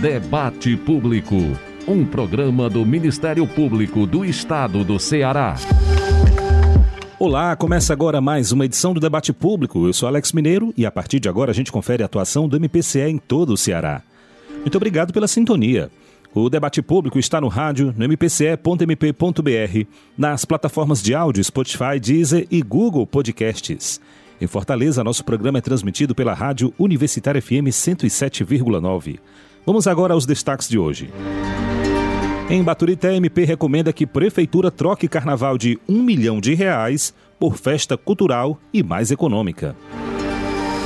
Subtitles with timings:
[0.00, 1.34] Debate Público,
[1.88, 5.56] um programa do Ministério Público do Estado do Ceará.
[7.18, 9.88] Olá, começa agora mais uma edição do Debate Público.
[9.88, 12.56] Eu sou Alex Mineiro e a partir de agora a gente confere a atuação do
[12.56, 14.00] MPCE em todo o Ceará.
[14.60, 15.90] Muito obrigado pela sintonia.
[16.32, 22.62] O debate público está no rádio, no mpce.mp.br, nas plataformas de áudio Spotify, Deezer e
[22.62, 24.00] Google Podcasts.
[24.40, 29.18] Em Fortaleza, nosso programa é transmitido pela Rádio Universitária FM 107,9.
[29.64, 31.10] Vamos agora aos destaques de hoje.
[32.50, 37.96] Em Baturité, MP recomenda que Prefeitura troque carnaval de um milhão de reais por festa
[37.96, 39.76] cultural e mais econômica.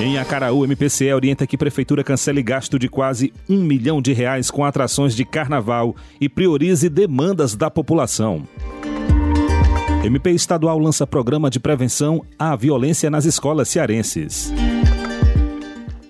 [0.00, 4.64] Em Acaraú, MPCE orienta que Prefeitura cancele gasto de quase um milhão de reais com
[4.64, 8.42] atrações de carnaval e priorize demandas da população.
[10.02, 14.52] MP estadual lança programa de prevenção à violência nas escolas cearenses.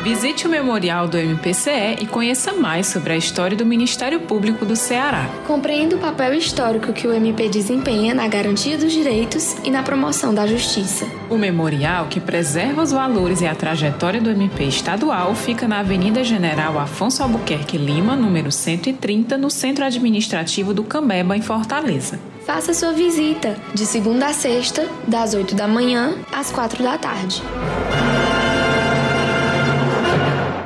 [0.03, 4.75] Visite o memorial do MPCE e conheça mais sobre a história do Ministério Público do
[4.75, 5.29] Ceará.
[5.47, 10.33] Compreenda o papel histórico que o MP desempenha na garantia dos direitos e na promoção
[10.33, 11.07] da justiça.
[11.29, 16.21] O memorial, que preserva os valores e a trajetória do MP estadual, fica na Avenida
[16.21, 22.19] General Afonso Albuquerque Lima, número 130, no Centro Administrativo do Cambeba, em Fortaleza.
[22.45, 27.41] Faça sua visita de segunda a sexta, das 8 da manhã às 4 da tarde.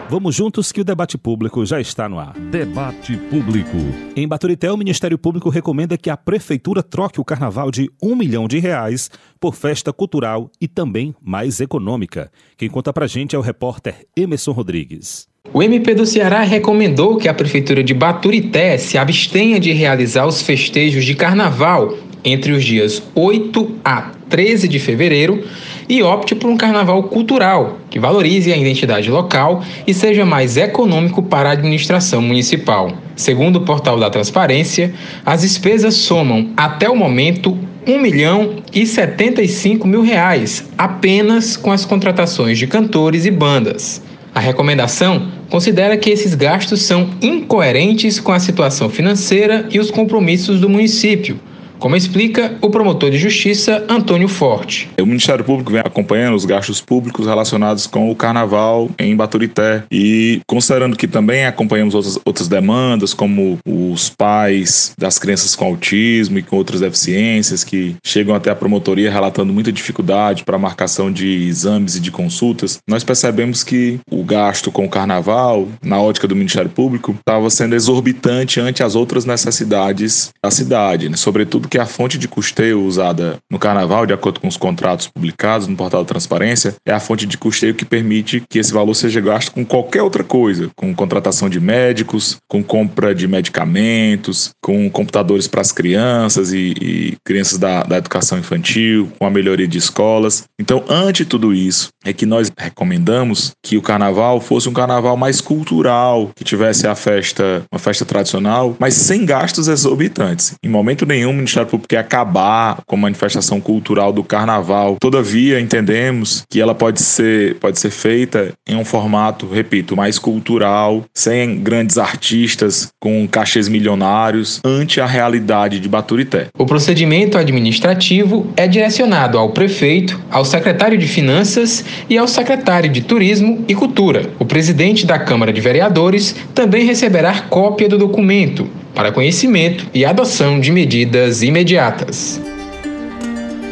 [0.09, 2.31] Vamos juntos que o debate público já está no ar.
[2.39, 3.75] Debate Público.
[4.15, 8.47] Em Baturité, o Ministério Público recomenda que a Prefeitura troque o carnaval de um milhão
[8.47, 12.31] de reais por festa cultural e também mais econômica.
[12.55, 15.27] Quem conta pra gente é o repórter Emerson Rodrigues.
[15.53, 20.41] O MP do Ceará recomendou que a Prefeitura de Baturité se abstenha de realizar os
[20.41, 25.43] festejos de carnaval entre os dias 8 a 13 de fevereiro
[25.89, 31.23] e opte por um carnaval cultural que valorize a identidade local e seja mais econômico
[31.23, 32.91] para a administração municipal.
[33.15, 34.93] Segundo o portal da Transparência,
[35.25, 41.85] as despesas somam até o momento 1 milhão e 75 mil reais apenas com as
[41.85, 44.01] contratações de cantores e bandas.
[44.35, 50.59] A recomendação considera que esses gastos são incoerentes com a situação financeira e os compromissos
[50.59, 51.39] do município,
[51.79, 54.89] como explica o promotor de justiça Antônio Forte.
[54.99, 60.41] O Ministério Público vem acompanhando os gastos públicos relacionados com o carnaval em Baturité e
[60.47, 66.43] considerando que também acompanhamos outras, outras demandas, como os pais das crianças com autismo e
[66.43, 71.47] com outras deficiências que chegam até a promotoria relatando muita dificuldade para a marcação de
[71.47, 76.35] exames e de consultas, nós percebemos que o gasto com o carnaval, na ótica do
[76.35, 81.17] Ministério Público, estava sendo exorbitante ante as outras necessidades da cidade, né?
[81.17, 85.07] sobretudo lembrando que a fonte de custeio usada no carnaval, de acordo com os contratos
[85.07, 88.93] publicados no portal da Transparência, é a fonte de custeio que permite que esse valor
[88.93, 94.89] seja gasto com qualquer outra coisa, com contratação de médicos, com compra de medicamentos, com
[94.89, 99.77] computadores para as crianças e, e crianças da, da educação infantil, com a melhoria de
[99.77, 100.45] escolas.
[100.59, 105.41] Então, ante tudo isso, é que nós recomendamos que o carnaval fosse um carnaval mais
[105.41, 110.55] cultural, que tivesse a festa, uma festa tradicional, mas sem gastos exorbitantes.
[110.63, 114.97] Em momento nenhum o Ministério Público quer acabar com a manifestação cultural do carnaval.
[114.99, 121.03] Todavia, entendemos que ela pode ser, pode ser feita em um formato, repito, mais cultural,
[121.13, 126.47] sem grandes artistas com cachês milionários, ante a realidade de Baturité.
[126.57, 133.01] O procedimento administrativo é direcionado ao prefeito, ao secretário de Finanças e ao secretário de
[133.01, 134.29] Turismo e Cultura.
[134.37, 140.59] O presidente da Câmara de Vereadores também receberá cópia do documento para conhecimento e adoção
[140.59, 142.41] de medidas imediatas.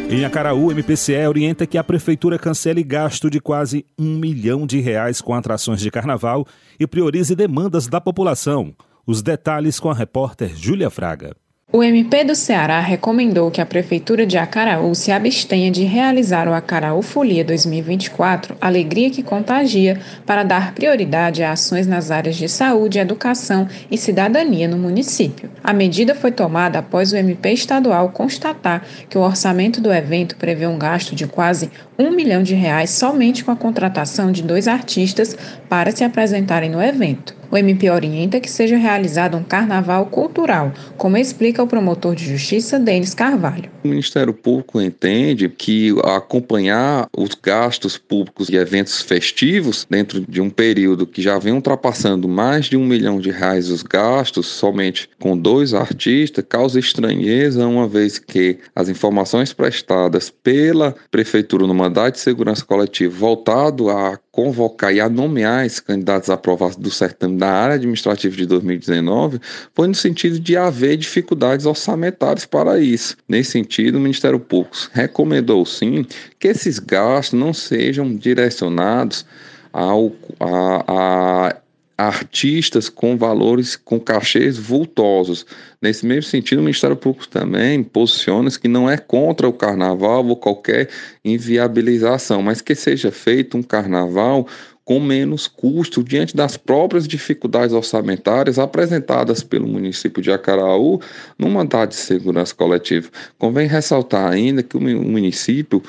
[0.08, 4.78] Em Acaraú, o MPCE orienta que a prefeitura cancele gasto de quase um milhão de
[4.78, 6.46] reais com atrações de carnaval
[6.78, 8.72] e priorize demandas da população.
[9.04, 11.34] Os detalhes com a repórter Júlia Fraga.
[11.72, 16.54] O MP do Ceará recomendou que a Prefeitura de Acaraú se abstenha de realizar o
[16.54, 23.00] Acaraú Folia 2024, Alegria que Contagia, para dar prioridade a ações nas áreas de saúde,
[23.00, 25.50] educação e cidadania no município.
[25.62, 30.68] A medida foi tomada após o MP estadual constatar que o orçamento do evento prevê
[30.68, 31.68] um gasto de quase
[31.98, 35.36] um milhão de reais somente com a contratação de dois artistas
[35.68, 37.34] para se apresentarem no evento.
[37.50, 42.78] O MP orienta que seja realizado um carnaval cultural, como explica o promotor de justiça
[42.78, 43.70] Denis Carvalho.
[43.84, 50.50] O Ministério Público entende que acompanhar os gastos públicos e eventos festivos dentro de um
[50.50, 55.36] período que já vem ultrapassando mais de um milhão de reais os gastos somente com
[55.36, 62.20] dois artistas causa estranheza, uma vez que as informações prestadas pela Prefeitura no mandato de
[62.20, 67.76] segurança coletiva voltado a convocar e a nomear esses candidatos aprovados do certame da área
[67.76, 69.40] administrativa de 2019
[69.74, 73.16] foi no sentido de haver dificuldades orçamentárias para isso.
[73.26, 76.04] Nesse sentido, o Ministério Público recomendou sim
[76.38, 79.24] que esses gastos não sejam direcionados
[79.72, 81.55] ao, a, a
[81.96, 85.46] artistas com valores, com cachês vultosos.
[85.80, 90.36] Nesse mesmo sentido, o Ministério Público também posiciona-se que não é contra o carnaval ou
[90.36, 90.88] qualquer
[91.24, 94.46] inviabilização, mas que seja feito um carnaval
[94.86, 101.00] com menos custo diante das próprias dificuldades orçamentárias apresentadas pelo município de Acaraú
[101.36, 103.10] no mandato de segurança coletiva.
[103.36, 105.82] Convém ressaltar ainda que o município,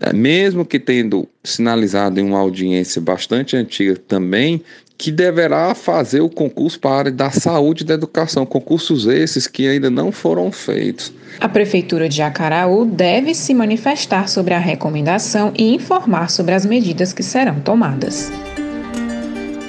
[0.00, 4.64] eh, mesmo que tendo sinalizado em uma audiência bastante antiga também
[5.00, 9.46] que deverá fazer o concurso para a área da saúde e da educação, concursos esses
[9.46, 11.10] que ainda não foram feitos.
[11.40, 17.14] A Prefeitura de Acaraú deve se manifestar sobre a recomendação e informar sobre as medidas
[17.14, 18.30] que serão tomadas.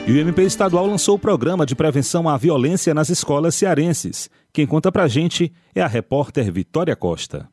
[0.06, 4.30] E o MP estadual lançou o programa de prevenção à violência nas escolas cearenses.
[4.51, 7.48] Quem conta pra gente é a repórter Vitória Costa.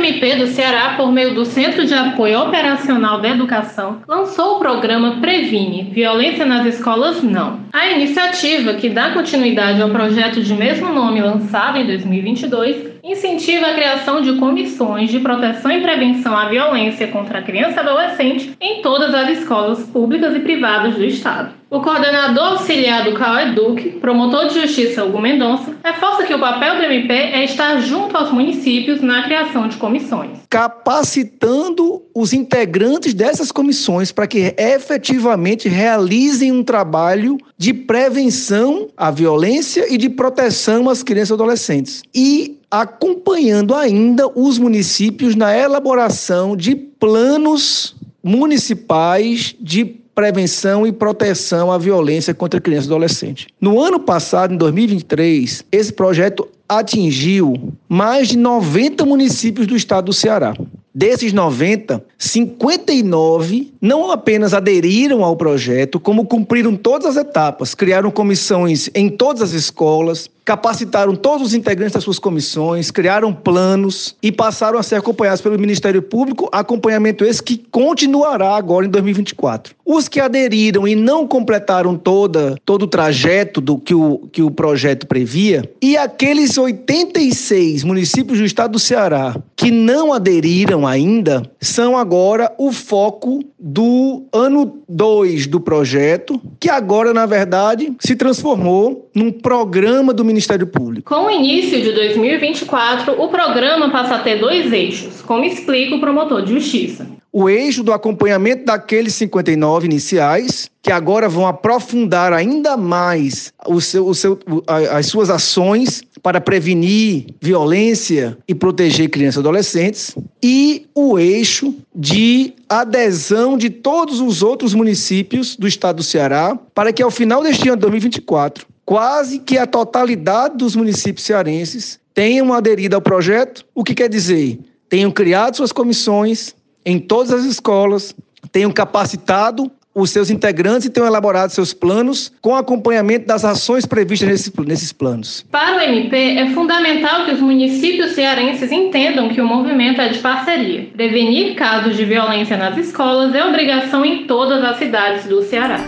[0.00, 5.20] MP do Ceará, por meio do Centro de Apoio Operacional da Educação, lançou o programa
[5.20, 7.60] Previne Violência nas Escolas Não.
[7.70, 13.74] A iniciativa, que dá continuidade ao projeto de mesmo nome lançado em 2022, incentiva a
[13.74, 18.80] criação de comissões de proteção e prevenção à violência contra a criança e adolescente em
[18.80, 21.59] todas as escolas públicas e privadas do Estado.
[21.70, 26.82] O coordenador auxiliar do CAUEDUC, promotor de justiça Hugo Mendonça, reforça que o papel do
[26.82, 30.38] MP é estar junto aos municípios na criação de comissões.
[30.50, 39.86] Capacitando os integrantes dessas comissões para que efetivamente realizem um trabalho de prevenção à violência
[39.88, 42.02] e de proteção às crianças e adolescentes.
[42.12, 51.78] E acompanhando ainda os municípios na elaboração de planos municipais de prevenção e proteção à
[51.78, 53.46] violência contra crianças e adolescentes.
[53.58, 60.12] No ano passado, em 2023, esse projeto atingiu mais de 90 municípios do estado do
[60.12, 60.54] Ceará.
[60.94, 68.90] Desses 90, 59 não apenas aderiram ao projeto, como cumpriram todas as etapas, criaram comissões
[68.94, 74.78] em todas as escolas, capacitaram todos os integrantes das suas comissões, criaram planos e passaram
[74.78, 79.74] a ser acompanhados pelo Ministério Público, acompanhamento esse que continuará agora em 2024.
[79.84, 84.50] Os que aderiram e não completaram toda, todo o trajeto do que o, que o
[84.50, 91.96] projeto previa, e aqueles 86 municípios do estado do Ceará que não aderiram ainda, são
[91.96, 99.30] agora o foco do ano 2 do projeto, que agora, na verdade, se transformou num
[99.30, 101.14] programa do Ministério Público.
[101.14, 106.00] Com o início de 2024, o programa passa a ter dois eixos, como explica o
[106.00, 107.06] promotor de justiça.
[107.32, 114.06] O eixo do acompanhamento daqueles 59 iniciais, que agora vão aprofundar ainda mais o seu,
[114.06, 121.18] o seu, as suas ações para prevenir violência e proteger crianças e adolescentes, e o
[121.18, 127.10] eixo de adesão de todos os outros municípios do estado do Ceará, para que ao
[127.10, 133.02] final deste ano de 2024, quase que a totalidade dos municípios cearenses tenham aderido ao
[133.02, 134.58] projeto, o que quer dizer?
[134.88, 138.14] Tenham criado suas comissões em todas as escolas,
[138.50, 144.28] tenham capacitado os seus integrantes e tenham elaborado seus planos com acompanhamento das ações previstas
[144.28, 145.44] nesses, nesses planos.
[145.50, 150.18] Para o MP, é fundamental que os municípios cearenses entendam que o movimento é de
[150.20, 150.88] parceria.
[150.94, 155.80] Prevenir casos de violência nas escolas é obrigação em todas as cidades do Ceará.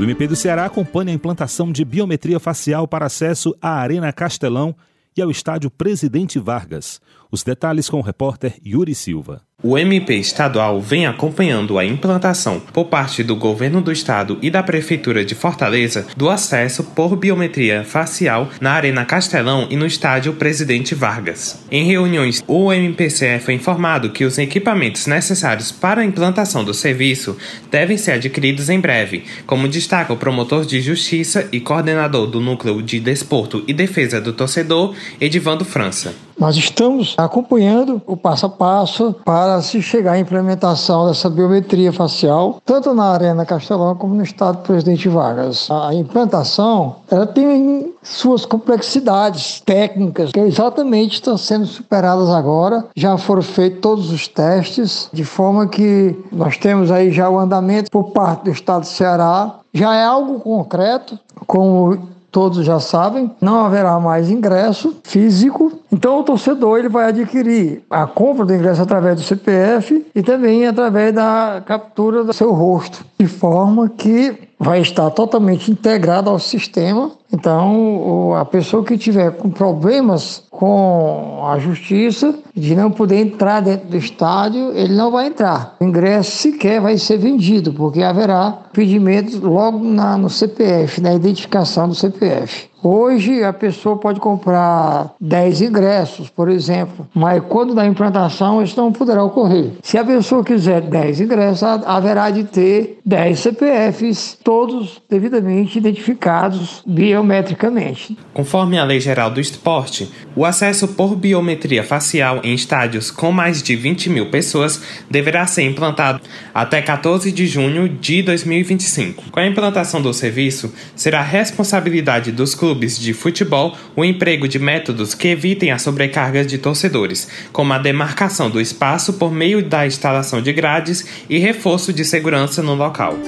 [0.00, 4.74] O MP do Ceará acompanha a implantação de biometria facial para acesso à Arena Castelão
[5.14, 7.02] e ao estádio Presidente Vargas.
[7.32, 9.42] Os detalhes com o repórter Yuri Silva.
[9.62, 14.62] O MP estadual vem acompanhando a implantação por parte do governo do estado e da
[14.62, 20.94] prefeitura de Fortaleza do acesso por biometria facial na Arena Castelão e no estádio Presidente
[20.94, 21.62] Vargas.
[21.70, 27.36] Em reuniões, o MPCE foi informado que os equipamentos necessários para a implantação do serviço
[27.70, 32.82] devem ser adquiridos em breve, como destaca o promotor de justiça e coordenador do Núcleo
[32.82, 36.14] de Desporto e Defesa do Torcedor, Edivando França.
[36.40, 42.62] Nós estamos acompanhando o passo a passo para se chegar à implementação dessa biometria facial,
[42.64, 45.70] tanto na Arena Castelão como no Estado do Presidente Vargas.
[45.70, 52.86] A implantação ela tem suas complexidades técnicas que exatamente estão sendo superadas agora.
[52.96, 57.90] Já foram feitos todos os testes, de forma que nós temos aí já o andamento
[57.90, 59.56] por parte do Estado do Ceará.
[59.74, 61.98] Já é algo concreto, como
[62.30, 65.79] todos já sabem, não haverá mais ingresso físico.
[65.92, 70.66] Então o torcedor ele vai adquirir a compra do ingresso através do CPF e também
[70.66, 77.10] através da captura do seu rosto, de forma que vai estar totalmente integrado ao sistema.
[77.32, 83.88] Então, a pessoa que tiver com problemas com a justiça de não poder entrar dentro
[83.88, 85.76] do estádio, ele não vai entrar.
[85.80, 91.88] O ingresso sequer vai ser vendido, porque haverá pedimento logo na, no CPF, na identificação
[91.88, 92.68] do CPF.
[92.82, 98.90] Hoje a pessoa pode comprar 10 ingressos, por exemplo, mas quando da implantação isso não
[98.90, 99.72] poderá ocorrer.
[99.82, 108.16] Se a pessoa quiser 10 ingressos, haverá de ter 10 CPFs, todos devidamente identificados biometricamente.
[108.32, 113.62] Conforme a Lei Geral do Esporte, o acesso por biometria facial em estádios com mais
[113.62, 116.20] de 20 mil pessoas deverá ser implantado
[116.54, 119.24] até 14 de junho de 2025.
[119.30, 124.56] Com a implantação do serviço, será responsabilidade dos clubes clubes de futebol o emprego de
[124.56, 129.84] métodos que evitem a sobrecarga de torcedores, como a demarcação do espaço por meio da
[129.84, 133.18] instalação de grades e reforço de segurança no local.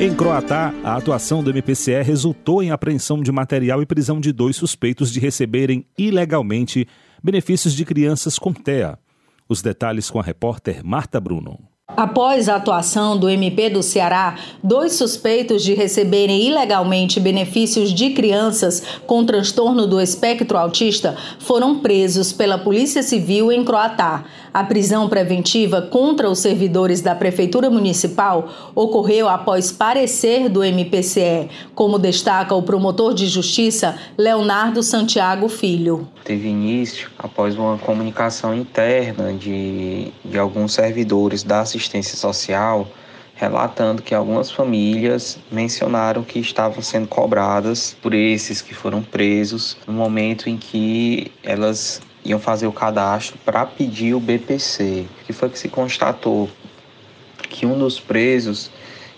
[0.00, 4.56] Em Croatá, a atuação do MPCE resultou em apreensão de material e prisão de dois
[4.56, 6.88] suspeitos de receberem ilegalmente
[7.22, 8.98] benefícios de crianças com TEA.
[9.48, 11.69] Os detalhes com a repórter Marta Bruno.
[11.96, 18.82] Após a atuação do MP do Ceará, dois suspeitos de receberem ilegalmente benefícios de crianças
[19.06, 24.24] com transtorno do espectro autista foram presos pela Polícia Civil em Croatá.
[24.52, 32.00] A prisão preventiva contra os servidores da Prefeitura Municipal ocorreu após parecer do MPCE, como
[32.00, 36.08] destaca o promotor de justiça Leonardo Santiago Filho.
[36.24, 42.88] Teve início após uma comunicação interna de, de alguns servidores da assistência social
[43.40, 49.94] relatando que algumas famílias mencionaram que estavam sendo cobradas por esses que foram presos no
[49.94, 55.06] momento em que elas iam fazer o cadastro para pedir o BPC.
[55.26, 56.48] que foi que se constatou?
[57.48, 58.70] Que um dos presos,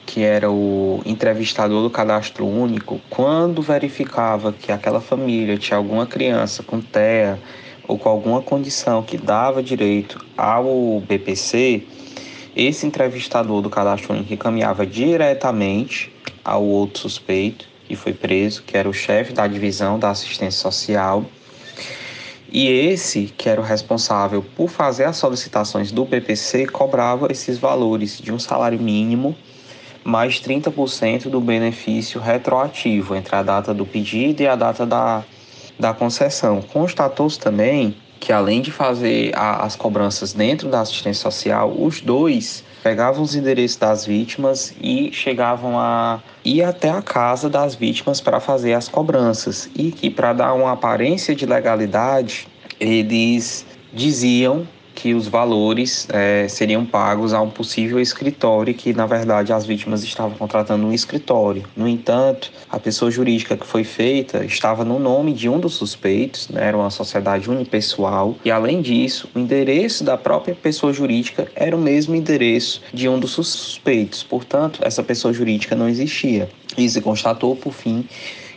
[0.07, 6.63] que era o entrevistador do cadastro único, quando verificava que aquela família tinha alguma criança
[6.63, 7.39] com TEA
[7.87, 11.85] ou com alguma condição que dava direito ao BPC,
[12.55, 16.13] esse entrevistador do cadastro único encaminhava diretamente
[16.45, 21.25] ao outro suspeito que foi preso, que era o chefe da divisão da assistência social
[22.53, 28.19] e esse, que era o responsável por fazer as solicitações do PPC, cobrava esses valores
[28.19, 29.35] de um salário mínimo
[30.05, 35.25] mais 30% do benefício retroativo entre a data do pedido e a data da,
[35.79, 36.61] da concessão.
[36.61, 42.63] Constatou-se também que além de fazer a, as cobranças dentro da assistência social, os dois
[42.83, 48.41] pegavam os endereços das vítimas e chegavam a ir até a casa das vítimas para
[48.41, 49.71] fazer as cobranças.
[49.77, 52.49] E que para dar uma aparência de legalidade
[52.81, 59.53] eles diziam que os valores é, seriam pagos a um possível escritório que, na verdade,
[59.53, 61.65] as vítimas estavam contratando um escritório.
[61.77, 66.49] No entanto, a pessoa jurídica que foi feita estava no nome de um dos suspeitos,
[66.49, 71.77] né, era uma sociedade unipessoal, e, além disso, o endereço da própria pessoa jurídica era
[71.77, 74.23] o mesmo endereço de um dos suspeitos.
[74.23, 76.49] Portanto, essa pessoa jurídica não existia.
[76.77, 78.07] E se constatou, por fim,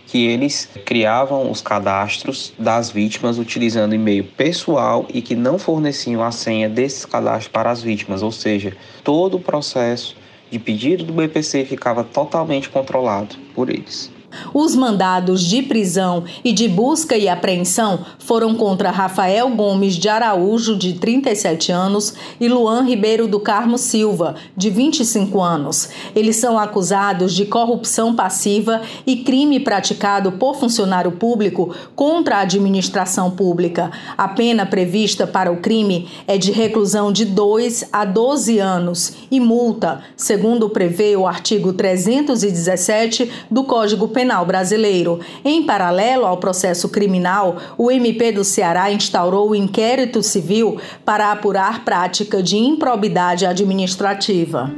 [0.07, 6.31] que eles criavam os cadastros das vítimas utilizando e-mail pessoal e que não forneciam a
[6.31, 10.15] senha desses cadastros para as vítimas, ou seja, todo o processo
[10.49, 14.14] de pedido do BPC ficava totalmente controlado por eles.
[14.53, 20.75] Os mandados de prisão e de busca e apreensão foram contra Rafael Gomes de Araújo,
[20.75, 25.89] de 37 anos, e Luan Ribeiro do Carmo Silva, de 25 anos.
[26.15, 33.31] Eles são acusados de corrupção passiva e crime praticado por funcionário público contra a administração
[33.31, 33.91] pública.
[34.17, 39.39] A pena prevista para o crime é de reclusão de 2 a 12 anos e
[39.39, 45.19] multa, segundo prevê o artigo 317 do Código Penal Penal brasileiro.
[45.43, 51.85] Em paralelo ao processo criminal, o MP do Ceará instaurou o inquérito civil para apurar
[51.85, 54.73] prática de improbidade administrativa.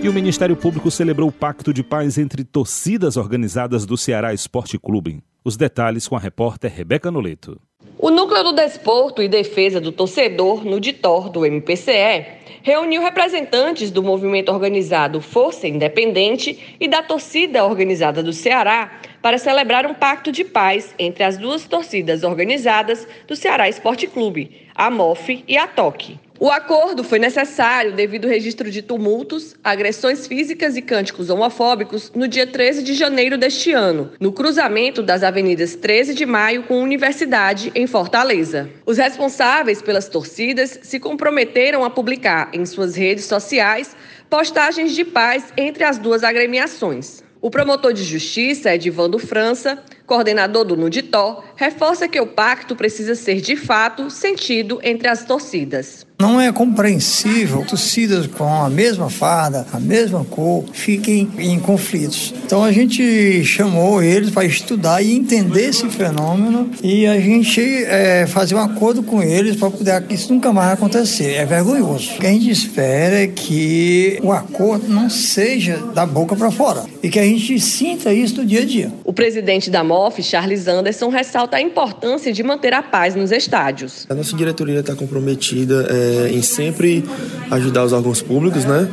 [0.00, 4.78] E o Ministério Público celebrou o pacto de paz entre torcidas organizadas do Ceará Esporte
[4.78, 5.20] Clube.
[5.44, 7.60] Os detalhes com a repórter Rebeca Noleto.
[7.98, 12.37] O Núcleo do Desporto e Defesa do Torcedor, no DITOR do MPCE,
[12.68, 19.86] reuniu representantes do movimento organizado Força Independente e da torcida organizada do Ceará para celebrar
[19.86, 25.42] um pacto de paz entre as duas torcidas organizadas do Ceará Esporte Clube, a MOF
[25.48, 26.18] e a TOC.
[26.40, 32.28] O acordo foi necessário devido ao registro de tumultos, agressões físicas e cânticos homofóbicos no
[32.28, 37.72] dia 13 de janeiro deste ano, no cruzamento das avenidas 13 de Maio com Universidade,
[37.74, 38.70] em Fortaleza.
[38.86, 43.96] Os responsáveis pelas torcidas se comprometeram a publicar em suas redes sociais
[44.30, 47.20] postagens de paz entre as duas agremiações.
[47.40, 53.42] O promotor de justiça, Edivando França, coordenador do Nuditó, reforça que o pacto precisa ser
[53.42, 56.08] de fato sentido entre as torcidas.
[56.20, 62.34] Não é compreensível torcidas com a mesma farda, a mesma cor, fiquem em conflitos.
[62.44, 68.26] Então a gente chamou eles para estudar e entender esse fenômeno e a gente é,
[68.26, 71.34] fazer um acordo com eles para poder que isso nunca mais acontecer.
[71.34, 72.14] É vergonhoso.
[72.16, 76.84] O que a gente espera é que o acordo não seja da boca para fora
[77.00, 78.92] e que a gente sinta isso no dia a dia.
[79.04, 84.06] O presidente da MOF, Charles Anderson, ressalta a importância de manter a paz nos estádios.
[84.08, 85.88] A nossa diretoria está comprometida.
[85.90, 87.04] É, em sempre
[87.50, 88.88] ajudar os órgãos públicos, né?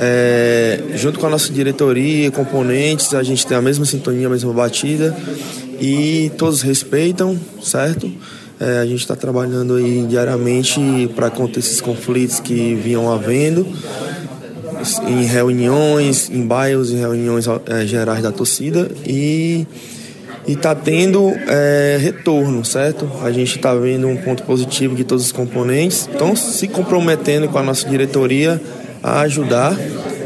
[0.00, 4.52] É, junto com a nossa diretoria, componentes, a gente tem a mesma sintonia, a mesma
[4.52, 5.16] batida
[5.80, 8.10] e todos respeitam, certo?
[8.58, 13.66] É, a gente está trabalhando aí diariamente para conter esses conflitos que vinham havendo
[15.06, 19.66] em reuniões, em bairros, em reuniões é, gerais da torcida e
[20.46, 23.10] e está tendo é, retorno, certo?
[23.22, 27.58] A gente está vendo um ponto positivo de todos os componentes, estão se comprometendo com
[27.58, 28.60] a nossa diretoria
[29.02, 29.76] a ajudar,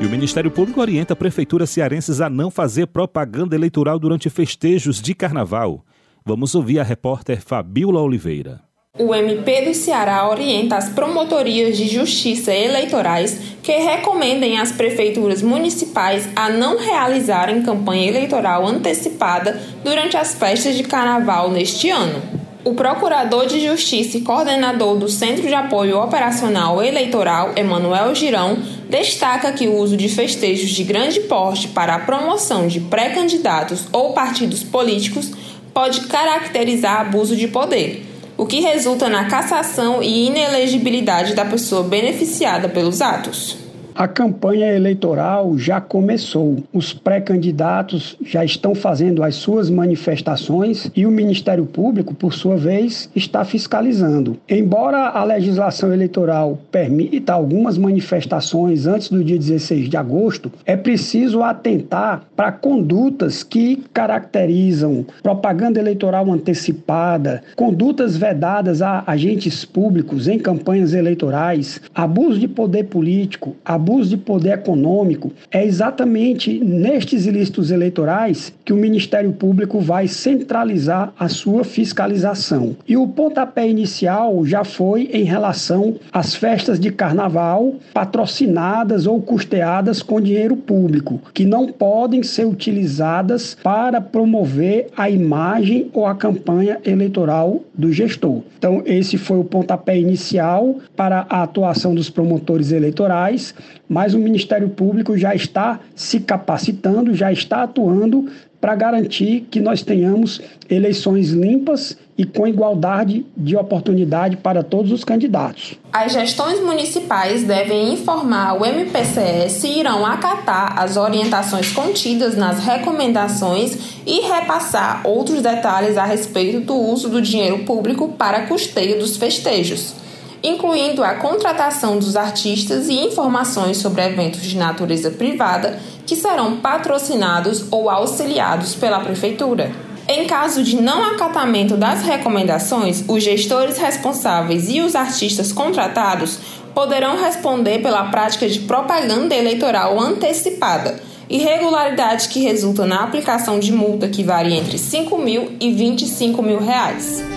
[0.00, 5.14] E o Ministério Público orienta prefeituras cearenses a não fazer propaganda eleitoral durante festejos de
[5.14, 5.84] carnaval.
[6.24, 8.60] Vamos ouvir a repórter Fabiola Oliveira.
[8.98, 16.28] O MP do Ceará orienta as promotorias de justiça eleitorais que recomendem às prefeituras municipais
[16.34, 22.35] a não realizarem campanha eleitoral antecipada durante as festas de carnaval neste ano.
[22.66, 28.58] O procurador de Justiça e coordenador do Centro de Apoio Operacional Eleitoral, Emanuel Girão,
[28.90, 34.14] destaca que o uso de festejos de grande porte para a promoção de pré-candidatos ou
[34.14, 35.30] partidos políticos
[35.72, 38.04] pode caracterizar abuso de poder,
[38.36, 43.65] o que resulta na cassação e inelegibilidade da pessoa beneficiada pelos atos.
[43.98, 46.62] A campanha eleitoral já começou.
[46.70, 53.08] Os pré-candidatos já estão fazendo as suas manifestações e o Ministério Público, por sua vez,
[53.16, 54.36] está fiscalizando.
[54.46, 61.42] Embora a legislação eleitoral permita algumas manifestações antes do dia 16 de agosto, é preciso
[61.42, 70.92] atentar para condutas que caracterizam propaganda eleitoral antecipada, condutas vedadas a agentes públicos em campanhas
[70.92, 78.52] eleitorais, abuso de poder político, abuso abuso de poder econômico, é exatamente nestes ilícitos eleitorais
[78.64, 82.76] que o Ministério Público vai centralizar a sua fiscalização.
[82.88, 90.02] E o pontapé inicial já foi em relação às festas de carnaval patrocinadas ou custeadas
[90.02, 96.80] com dinheiro público, que não podem ser utilizadas para promover a imagem ou a campanha
[96.84, 98.42] eleitoral do gestor.
[98.58, 103.54] Então, esse foi o pontapé inicial para a atuação dos promotores eleitorais
[103.88, 108.28] mas o Ministério Público já está se capacitando, já está atuando
[108.60, 115.04] para garantir que nós tenhamos eleições limpas e com igualdade de oportunidade para todos os
[115.04, 115.74] candidatos.
[115.92, 124.00] As gestões municipais devem informar o MPCE se irão acatar as orientações contidas nas recomendações
[124.06, 130.05] e repassar outros detalhes a respeito do uso do dinheiro público para custeio dos festejos
[130.42, 137.66] incluindo a contratação dos artistas e informações sobre eventos de natureza privada que serão patrocinados
[137.70, 139.72] ou auxiliados pela Prefeitura.
[140.08, 146.38] Em caso de não acatamento das recomendações, os gestores responsáveis e os artistas contratados
[146.72, 154.08] poderão responder pela prática de propaganda eleitoral antecipada, irregularidade que resulta na aplicação de multa
[154.08, 157.35] que varia entre 5 mil e 25 mil reais.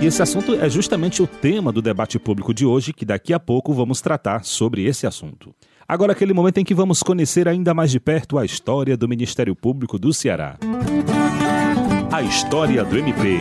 [0.00, 3.40] E esse assunto é justamente o tema do debate público de hoje, que daqui a
[3.40, 5.54] pouco vamos tratar sobre esse assunto.
[5.88, 9.56] Agora, aquele momento em que vamos conhecer ainda mais de perto a história do Ministério
[9.56, 10.58] Público do Ceará.
[12.12, 13.40] A história do MP.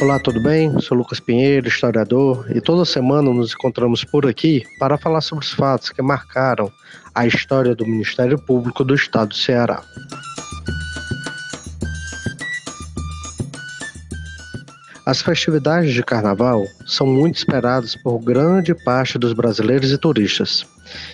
[0.00, 0.80] Olá, tudo bem?
[0.80, 5.52] Sou Lucas Pinheiro, historiador, e toda semana nos encontramos por aqui para falar sobre os
[5.52, 6.70] fatos que marcaram
[7.14, 9.82] a história do Ministério Público do Estado do Ceará.
[15.06, 20.66] As festividades de carnaval são muito esperadas por grande parte dos brasileiros e turistas.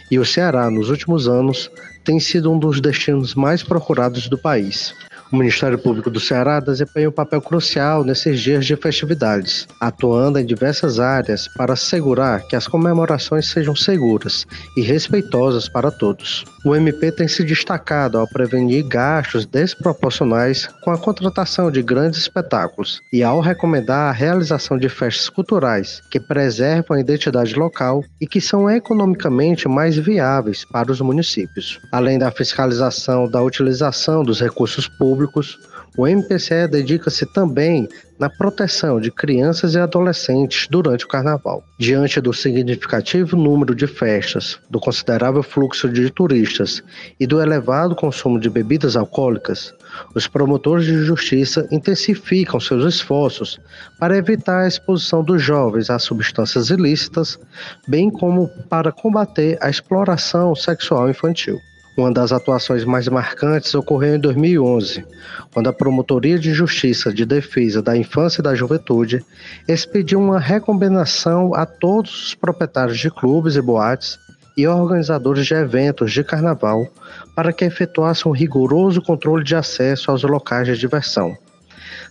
[0.09, 1.69] E o Ceará, nos últimos anos,
[2.05, 4.95] tem sido um dos destinos mais procurados do país.
[5.33, 10.45] O Ministério Público do Ceará desempenha um papel crucial nesses dias de festividades, atuando em
[10.45, 14.45] diversas áreas para assegurar que as comemorações sejam seguras
[14.77, 16.45] e respeitosas para todos.
[16.65, 23.01] O MP tem se destacado ao prevenir gastos desproporcionais com a contratação de grandes espetáculos
[23.13, 28.41] e ao recomendar a realização de festas culturais que preservam a identidade local e que
[28.41, 31.81] são economicamente mais viáveis para os municípios.
[31.93, 35.59] Além da fiscalização da utilização dos recursos públicos, públicos,
[35.99, 37.87] o MPCE dedica-se também
[38.19, 41.63] na proteção de crianças e adolescentes durante o carnaval.
[41.79, 46.83] Diante do significativo número de festas, do considerável fluxo de turistas
[47.19, 49.75] e do elevado consumo de bebidas alcoólicas,
[50.15, 53.59] os promotores de justiça intensificam seus esforços
[53.99, 57.39] para evitar a exposição dos jovens a substâncias ilícitas,
[57.89, 61.59] bem como para combater a exploração sexual infantil.
[62.01, 65.05] Uma das atuações mais marcantes ocorreu em 2011,
[65.53, 69.23] quando a Promotoria de Justiça de Defesa da Infância e da Juventude
[69.69, 74.19] expediu uma recomendação a todos os proprietários de clubes e boates
[74.57, 76.89] e organizadores de eventos de carnaval
[77.37, 81.37] para que efetuassem um rigoroso controle de acesso aos locais de diversão,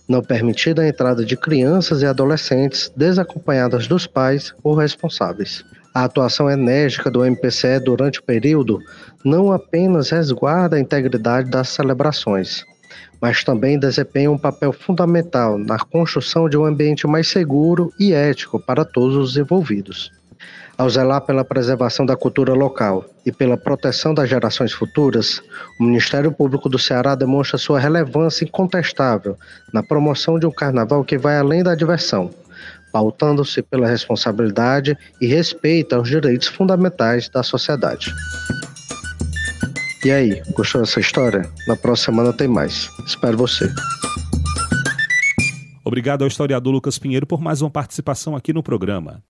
[0.08, 5.64] não permitida a entrada de crianças e adolescentes desacompanhadas dos pais ou responsáveis.
[5.92, 8.78] A atuação enérgica do MPCE durante o período
[9.24, 12.64] não apenas resguarda a integridade das celebrações,
[13.20, 18.60] mas também desempenha um papel fundamental na construção de um ambiente mais seguro e ético
[18.60, 20.12] para todos os envolvidos.
[20.78, 25.42] Ao zelar pela preservação da cultura local e pela proteção das gerações futuras,
[25.78, 29.36] o Ministério Público do Ceará demonstra sua relevância incontestável
[29.74, 32.30] na promoção de um carnaval que vai além da diversão,
[32.92, 38.12] pautando-se pela responsabilidade e respeito aos direitos fundamentais da sociedade.
[40.04, 41.42] E aí, gostou dessa história?
[41.68, 42.88] Na próxima semana tem mais.
[43.06, 43.70] Espero você.
[45.84, 49.22] Obrigado ao historiador Lucas Pinheiro por mais uma participação aqui no programa.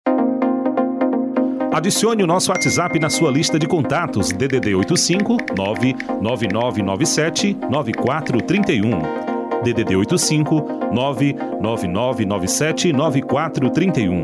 [1.73, 9.30] Adicione o nosso WhatsApp na sua lista de contatos DDD 85 99997 9431.
[9.63, 14.23] DDD 85 99997 9431.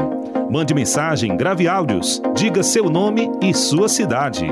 [0.51, 4.46] Mande mensagem, grave áudios, diga seu nome e sua cidade.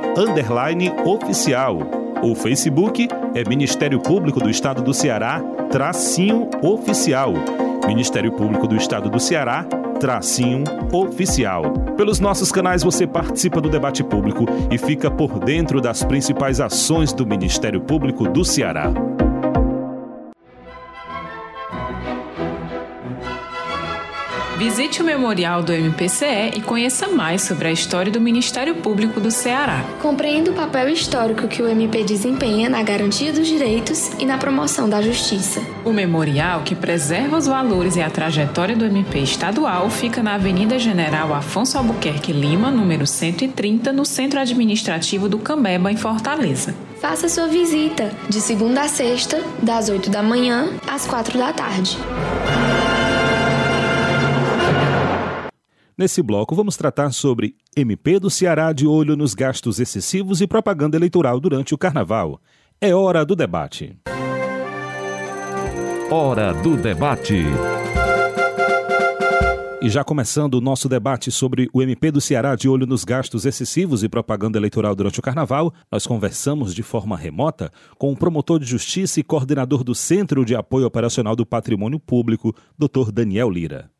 [1.06, 1.97] oficial.
[2.22, 7.32] O Facebook é Ministério Público do Estado do Ceará, tracinho oficial.
[7.86, 9.64] Ministério Público do Estado do Ceará,
[10.00, 11.72] tracinho oficial.
[11.96, 17.12] Pelos nossos canais você participa do debate público e fica por dentro das principais ações
[17.12, 18.92] do Ministério Público do Ceará.
[24.58, 29.30] Visite o memorial do MPCE e conheça mais sobre a história do Ministério Público do
[29.30, 29.84] Ceará.
[30.02, 34.88] Compreenda o papel histórico que o MP desempenha na garantia dos direitos e na promoção
[34.88, 35.62] da justiça.
[35.84, 40.76] O memorial, que preserva os valores e a trajetória do MP estadual, fica na Avenida
[40.76, 46.74] General Afonso Albuquerque Lima, número 130, no Centro Administrativo do Cambeba, em Fortaleza.
[47.00, 51.96] Faça sua visita de segunda a sexta, das 8 da manhã às 4 da tarde.
[55.98, 60.96] Nesse bloco, vamos tratar sobre MP do Ceará de olho nos gastos excessivos e propaganda
[60.96, 62.40] eleitoral durante o carnaval.
[62.80, 63.98] É hora do debate.
[66.08, 67.42] Hora do debate.
[69.82, 73.44] E já começando o nosso debate sobre o MP do Ceará de olho nos gastos
[73.44, 78.60] excessivos e propaganda eleitoral durante o carnaval, nós conversamos de forma remota com o promotor
[78.60, 83.10] de justiça e coordenador do Centro de Apoio Operacional do Patrimônio Público, Dr.
[83.10, 83.90] Daniel Lira.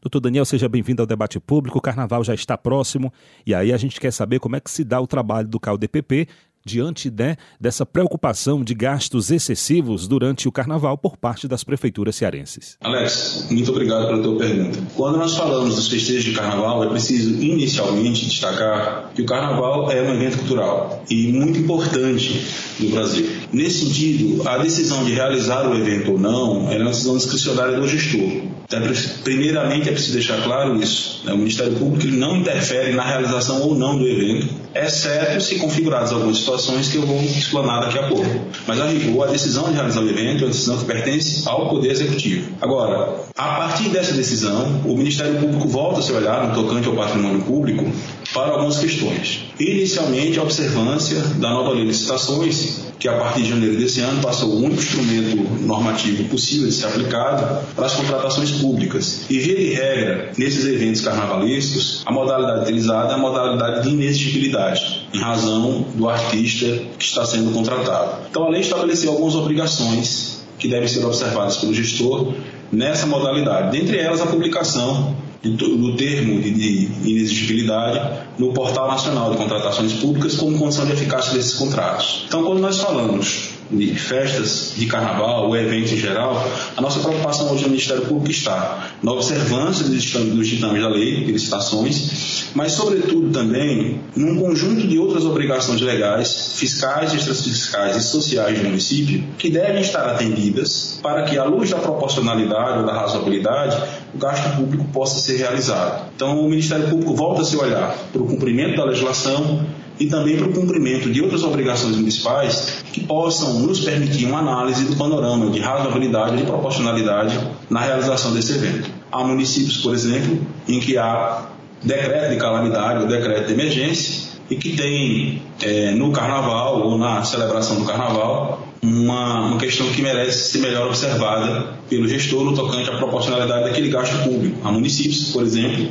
[0.00, 1.78] Doutor Daniel, seja bem-vindo ao debate público.
[1.78, 3.12] O carnaval já está próximo
[3.46, 6.28] e aí a gente quer saber como é que se dá o trabalho do CalDPP
[6.64, 12.76] diante né, dessa preocupação de gastos excessivos durante o carnaval por parte das prefeituras cearenses.
[12.80, 14.78] Alex, muito obrigado pela tua pergunta.
[14.94, 20.02] Quando nós falamos dos festejos de carnaval, é preciso inicialmente destacar que o carnaval é
[20.02, 22.46] um evento cultural e muito importante
[22.78, 23.28] no Brasil.
[23.52, 27.86] Nesse sentido, a decisão de realizar o evento ou não é uma decisão discricionária do
[27.86, 28.50] gestor.
[28.64, 28.80] Então,
[29.24, 31.22] primeiramente, é preciso deixar claro isso.
[31.24, 31.32] Né?
[31.32, 36.38] O Ministério Público não interfere na realização ou não do evento, exceto se configuradas algumas
[36.50, 38.26] situações que eu vou explanar daqui a pouco.
[38.66, 41.68] Mas, a rigor, a decisão de realizar o evento é uma decisão que pertence ao
[41.68, 42.52] Poder Executivo.
[42.60, 46.94] Agora, a partir dessa decisão, o Ministério Público volta a se olhar no tocante ao
[46.94, 47.84] patrimônio público
[48.32, 49.44] para algumas questões.
[49.58, 54.20] Inicialmente, a observância da nova lei de licitações, que a partir de janeiro desse ano
[54.20, 59.22] passou o único instrumento normativo possível de ser aplicado para as contratações públicas.
[59.30, 65.08] E, via de regra, nesses eventos carnavalescos, a modalidade utilizada é a modalidade de inexigibilidade,
[65.14, 66.66] em razão do artista
[66.98, 68.26] que está sendo contratado.
[68.30, 72.34] Então, a lei estabeleceu algumas obrigações que devem ser observadas pelo gestor
[72.70, 79.94] nessa modalidade, dentre elas a publicação do termo de inexigibilidade no Portal Nacional de Contratações
[79.94, 82.24] Públicas como condição de eficácia desses contratos.
[82.28, 86.44] Então, quando nós falamos de festas de carnaval ou eventos em geral,
[86.76, 91.32] a nossa preocupação hoje no Ministério Público está na observância dos ditames da lei de
[91.32, 98.64] licitações, mas, sobretudo, também num conjunto de outras obrigações legais, fiscais, extrafiscais e sociais do
[98.64, 103.80] município, que devem estar atendidas para que, à luz da proporcionalidade ou da razoabilidade,
[104.14, 106.10] o gasto público possa ser realizado.
[106.14, 109.64] Então, o Ministério Público volta a se olhar para o cumprimento da legislação
[110.00, 114.86] e também para o cumprimento de outras obrigações municipais que possam nos permitir uma análise
[114.86, 118.90] do panorama de razoabilidade e de proporcionalidade na realização desse evento.
[119.12, 121.50] Há municípios, por exemplo, em que há
[121.84, 127.22] decreto de calamidade ou decreto de emergência e que tem é, no carnaval ou na
[127.22, 132.88] celebração do carnaval uma, uma questão que merece ser melhor observada pelo gestor no tocante
[132.88, 134.56] à proporcionalidade daquele gasto público.
[134.64, 135.88] Há municípios, por exemplo,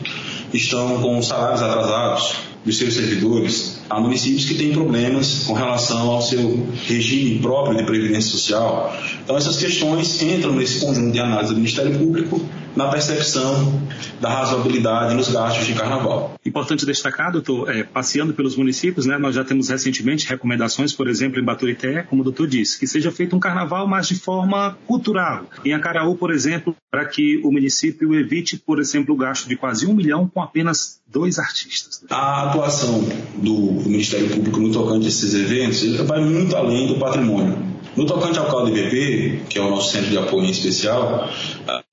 [0.50, 2.34] que estão com salários atrasados
[2.65, 3.79] dos seus servidores.
[3.89, 8.95] Há municípios que têm problemas com relação ao seu regime próprio de previdência social.
[9.23, 12.41] Então, essas questões entram nesse conjunto de análise do Ministério Público
[12.75, 13.82] na percepção
[14.21, 16.36] da razoabilidade nos gastos de carnaval.
[16.45, 21.39] Importante destacar, doutor, é, passeando pelos municípios, né, nós já temos recentemente recomendações, por exemplo,
[21.39, 25.45] em Baturité, como o doutor disse, que seja feito um carnaval, mas de forma cultural.
[25.65, 29.86] Em Acaraú, por exemplo, para que o município evite, por exemplo, o gasto de quase
[29.86, 32.04] um milhão com apenas dois artistas.
[32.10, 33.02] A atuação
[33.36, 37.58] do Ministério Público no tocante a esses eventos vai muito além do patrimônio.
[37.96, 41.30] No tocante ao CalDBP, que é o nosso centro de apoio em especial,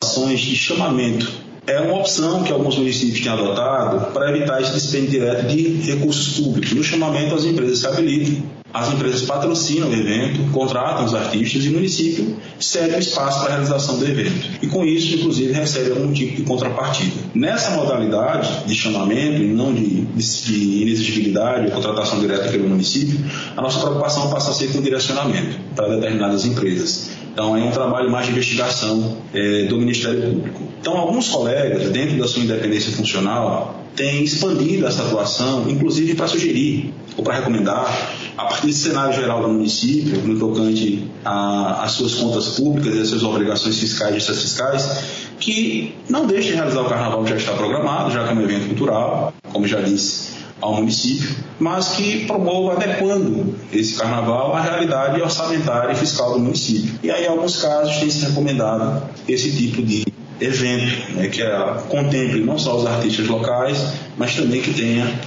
[0.02, 5.10] ações de chamamento é uma opção que alguns municípios têm adotado para evitar esse dispêndio
[5.10, 6.72] direto de recursos públicos.
[6.72, 8.42] No chamamento, as empresas se habilitam
[8.76, 13.48] as empresas patrocinam o evento, contratam os artistas e o município cede o espaço para
[13.48, 14.50] a realização do evento.
[14.60, 17.14] E com isso, inclusive, recebe algum tipo de contrapartida.
[17.34, 23.18] Nessa modalidade de chamamento e não de, de, de inexigibilidade ou contratação direta pelo município,
[23.56, 27.12] a nossa preocupação passa a ser com direcionamento para determinadas empresas.
[27.36, 30.62] Então, é um trabalho mais de investigação é, do Ministério Público.
[30.80, 36.94] Então, alguns colegas, dentro da sua independência funcional, têm expandido essa atuação, inclusive para sugerir
[37.14, 37.94] ou para recomendar
[38.38, 43.08] a partir desse cenário geral do município, no tocante às suas contas públicas e às
[43.08, 45.04] suas obrigações fiscais e extras fiscais,
[45.38, 48.40] que não deixe de realizar o carnaval que já está programado, já que é um
[48.40, 55.20] evento cultural, como já disse, ao município, mas que promova adequando esse carnaval à realidade
[55.20, 56.98] orçamentária e fiscal do município.
[57.02, 60.04] E aí, em alguns casos, tem se recomendado esse tipo de
[60.40, 65.18] evento, né, que é, contemple não só os artistas locais, mas também que tenha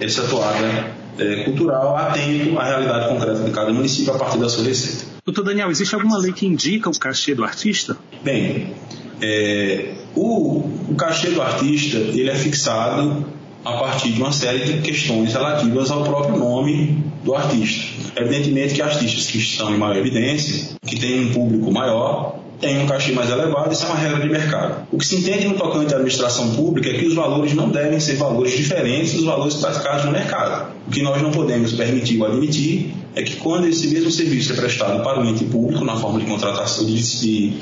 [0.00, 4.64] essa toada é, cultural atento à realidade concreta de cada município a partir da sua
[4.64, 5.06] receita.
[5.24, 7.96] Doutor Daniel, existe alguma lei que indica o cachê do artista?
[8.22, 8.74] Bem,
[9.20, 13.26] é, o, o cachê do artista ele é fixado
[13.68, 17.84] a partir de uma série de questões relativas ao próprio nome do artista.
[18.16, 22.86] Evidentemente que artistas que estão em maior evidência, que têm um público maior, tem um
[22.86, 24.86] cachê mais elevado, isso é uma regra de mercado.
[24.90, 28.00] O que se entende no tocante à administração pública é que os valores não devem
[28.00, 30.72] ser valores diferentes dos valores praticados no mercado.
[30.86, 34.56] O que nós não podemos permitir ou admitir é que quando esse mesmo serviço é
[34.56, 37.52] prestado para o ente público, na forma de contratação, de, de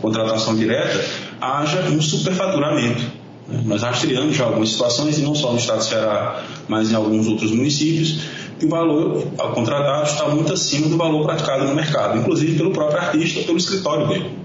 [0.00, 1.04] contratação direta,
[1.40, 3.18] haja um superfaturamento.
[3.64, 7.26] Nós rastreamos já algumas situações, e não só no estado de Ceará, mas em alguns
[7.26, 8.20] outros municípios,
[8.58, 9.22] que o valor
[9.54, 14.06] contratado está muito acima do valor praticado no mercado, inclusive pelo próprio artista, pelo escritório
[14.08, 14.38] dele.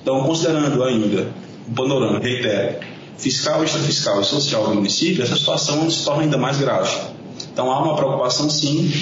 [0.00, 1.32] Então, considerando ainda
[1.66, 2.76] o panorama, reitero,
[3.16, 6.96] fiscal, extrafiscal e social do município, essa situação se torna ainda mais grave.
[7.52, 8.92] Então, há uma preocupação, sim,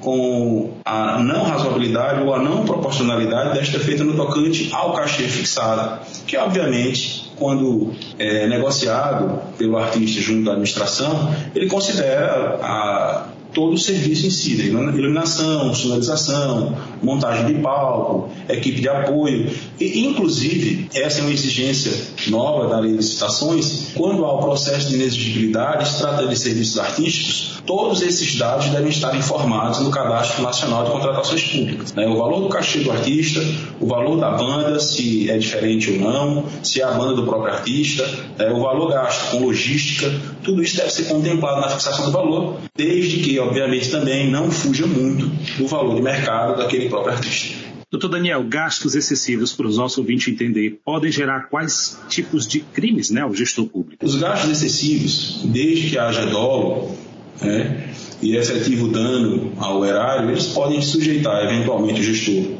[0.00, 6.00] com a não razoabilidade ou a não proporcionalidade desta feita no tocante ao cachê fixado,
[6.26, 13.78] que, obviamente, quando é negociado pelo artista junto à administração, ele considera a todo o
[13.78, 14.64] serviço em si, né?
[14.66, 19.50] iluminação, sonorização, montagem de palco, equipe de apoio.
[19.80, 21.90] E, inclusive, essa é uma exigência
[22.28, 26.78] nova da lei de licitações, quando há o processo de inexigibilidade, se trata de serviços
[26.78, 31.94] artísticos, todos esses dados devem estar informados no Cadastro Nacional de Contratações Públicas.
[31.94, 32.06] Né?
[32.06, 33.42] O valor do cachê do artista,
[33.80, 37.54] o valor da banda, se é diferente ou não, se é a banda do próprio
[37.54, 38.50] artista, né?
[38.50, 40.12] o valor gasto com logística,
[40.46, 44.86] tudo isso deve ser contemplado na fixação do valor, desde que obviamente também não fuja
[44.86, 45.26] muito
[45.58, 47.66] do valor de mercado daquele próprio artista.
[47.90, 53.10] Doutor Daniel, gastos excessivos para os nossos ouvintes entender podem gerar quais tipos de crimes
[53.10, 54.04] né, ao gestor público?
[54.04, 56.96] Os gastos excessivos, desde que haja dolo
[57.40, 57.88] né,
[58.22, 62.56] e efetivo dano ao erário, eles podem sujeitar eventualmente o gestor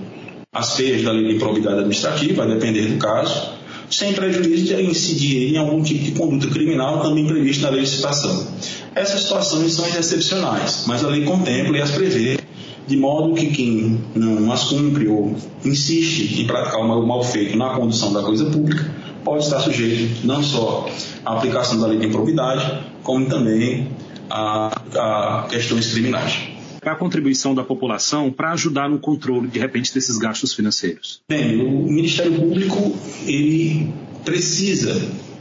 [0.53, 3.56] às feias da lei de improbidade administrativa, a depender do caso,
[3.91, 7.87] sem prejuízo de incidir em algum tipo de conduta criminal também previsto na lei de
[7.87, 8.47] licitação.
[8.95, 12.39] Essas situações são excepcionais, mas a lei contempla e as prevê,
[12.87, 17.71] de modo que quem não as cumpre ou insiste em praticar o mal feito na
[17.71, 18.95] condução da coisa pública
[19.25, 20.89] pode estar sujeito não só
[21.25, 23.89] à aplicação da lei de improbidade, como também
[24.31, 26.56] a, a questões criminais
[26.93, 31.21] a contribuição da população para ajudar no controle, de repente, desses gastos financeiros?
[31.29, 32.95] Bem, o Ministério Público
[33.27, 33.93] ele
[34.25, 34.95] precisa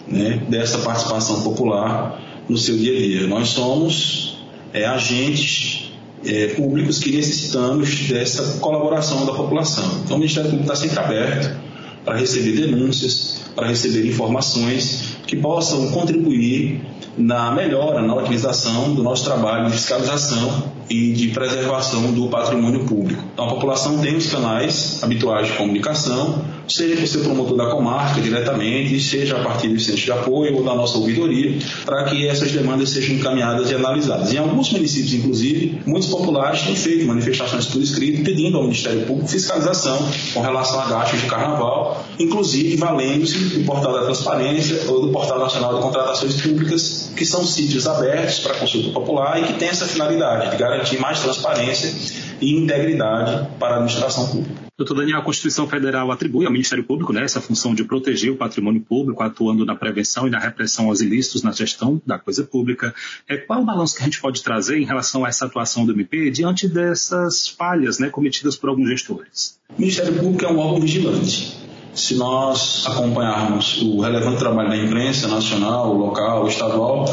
[0.07, 3.27] né, dessa participação popular no seu dia a dia.
[3.27, 4.37] Nós somos
[4.73, 5.91] é, agentes
[6.25, 10.01] é, públicos que necessitamos dessa colaboração da população.
[10.03, 11.59] Então, o Ministério Público está sempre aberto
[12.03, 16.81] para receber denúncias, para receber informações que possam contribuir
[17.17, 23.23] na melhora, na otimização do nosso trabalho de fiscalização e de preservação do patrimônio público.
[23.33, 28.21] Então, a população tem os canais habituais de comunicação, seja por ser promotor da comarca
[28.21, 32.51] diretamente, seja a partir do centro de apoio ou da nossa ouvidoria, para que essas
[32.51, 34.33] demandas sejam encaminhadas e analisadas.
[34.33, 39.29] Em alguns municípios, inclusive, muitos populares têm feito manifestações por escrito pedindo ao Ministério Público
[39.29, 39.97] fiscalização
[40.33, 45.39] com relação a gastos de carnaval, inclusive valendo-se do portal da transparência ou do portal
[45.39, 49.87] nacional de contratações públicas, que são sítios abertos para consulta popular e que têm essa
[49.87, 51.93] finalidade de garantir mais transparência
[52.41, 54.65] e integridade para a administração pública.
[54.77, 58.35] Doutor Daniel, a Constituição Federal atribui ao Ministério Público né, essa função de proteger o
[58.35, 62.93] patrimônio público, atuando na prevenção e na repressão aos ilícitos na gestão da coisa pública.
[63.25, 65.93] É, qual o balanço que a gente pode trazer em relação a essa atuação do
[65.93, 69.57] MP diante dessas falhas né, cometidas por alguns gestores?
[69.69, 71.64] O Ministério Público é um órgão vigilante.
[71.95, 77.05] Se nós acompanharmos o relevante trabalho da imprensa nacional, local, estadual,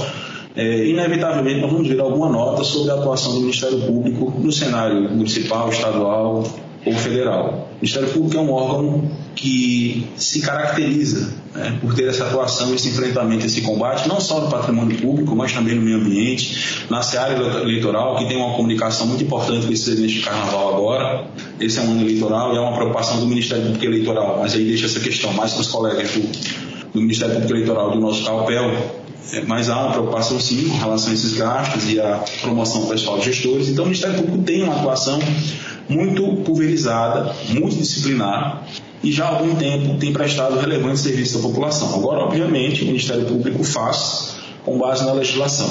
[0.55, 5.09] é, inevitavelmente nós vamos ver alguma nota sobre a atuação do Ministério Público no cenário
[5.09, 6.45] municipal, estadual
[6.85, 7.69] ou federal.
[7.73, 12.89] O Ministério Público é um órgão que se caracteriza né, por ter essa atuação, esse
[12.89, 17.35] enfrentamento, esse combate, não só no patrimônio público, mas também no meio ambiente, na seara
[17.63, 21.27] eleitoral, que tem uma comunicação muito importante com esse evento de carnaval agora.
[21.61, 24.65] Esse é um ano eleitoral e é uma preocupação do Ministério Público Eleitoral, mas aí
[24.65, 28.71] deixa essa questão mais para os colegas do, do Ministério Público Eleitoral do nosso CAUPEL,
[29.33, 33.19] é, mas há uma preocupação sim com relação a esses gastos e a promoção pessoal
[33.19, 33.69] de gestores.
[33.69, 35.19] Então, o Ministério Público tem uma atuação
[35.93, 38.67] muito pulverizada, muito disciplinar
[39.03, 41.95] e já há algum tempo tem prestado relevante serviço à população.
[41.95, 45.69] Agora, obviamente, o Ministério Público faz com base na legislação.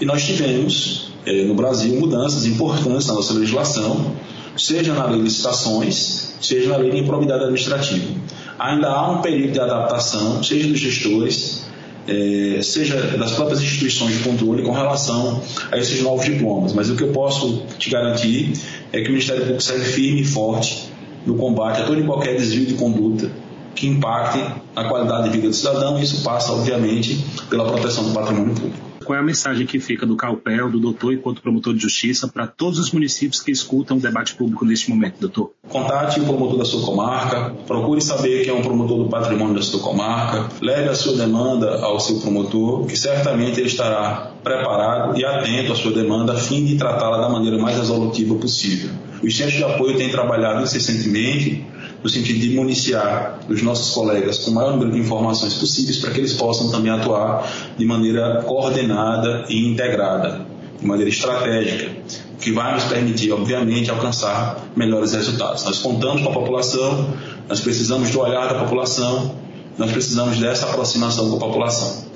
[0.00, 4.12] E nós tivemos eh, no Brasil mudanças importantes na nossa legislação,
[4.56, 8.14] seja na lei de licitações, seja na lei de improbidade administrativa.
[8.58, 11.67] Ainda há um período de adaptação, seja dos gestores,
[12.08, 15.40] é, seja das próprias instituições de controle com relação
[15.70, 16.72] a esses novos diplomas.
[16.72, 18.52] Mas o que eu posso te garantir
[18.92, 20.88] é que o Ministério Público segue firme e forte
[21.26, 23.30] no combate a todo e qualquer desvio de conduta
[23.74, 24.42] que impacte
[24.74, 28.87] a qualidade de vida do cidadão, e isso passa, obviamente, pela proteção do patrimônio público
[29.08, 32.46] qual é a mensagem que fica do CAUPEL, do doutor enquanto promotor de justiça, para
[32.46, 35.52] todos os municípios que escutam o debate público neste momento, doutor?
[35.66, 39.62] Contate o promotor da sua comarca, procure saber quem é um promotor do patrimônio da
[39.62, 45.24] sua comarca, leve a sua demanda ao seu promotor, que certamente ele estará preparado e
[45.24, 48.90] atento à sua demanda a fim de tratá-la da maneira mais resolutiva possível.
[49.22, 51.64] Os centros de apoio têm trabalhado incessantemente
[52.02, 56.10] no sentido de municiar os nossos colegas com o maior número de informações possíveis para
[56.10, 60.46] que eles possam também atuar de maneira coordenada e integrada,
[60.78, 61.90] de maneira estratégica,
[62.34, 65.64] o que vai nos permitir, obviamente, alcançar melhores resultados.
[65.64, 67.14] Nós contamos com a população,
[67.48, 69.34] nós precisamos do olhar da população,
[69.76, 72.06] nós precisamos dessa aproximação com a população.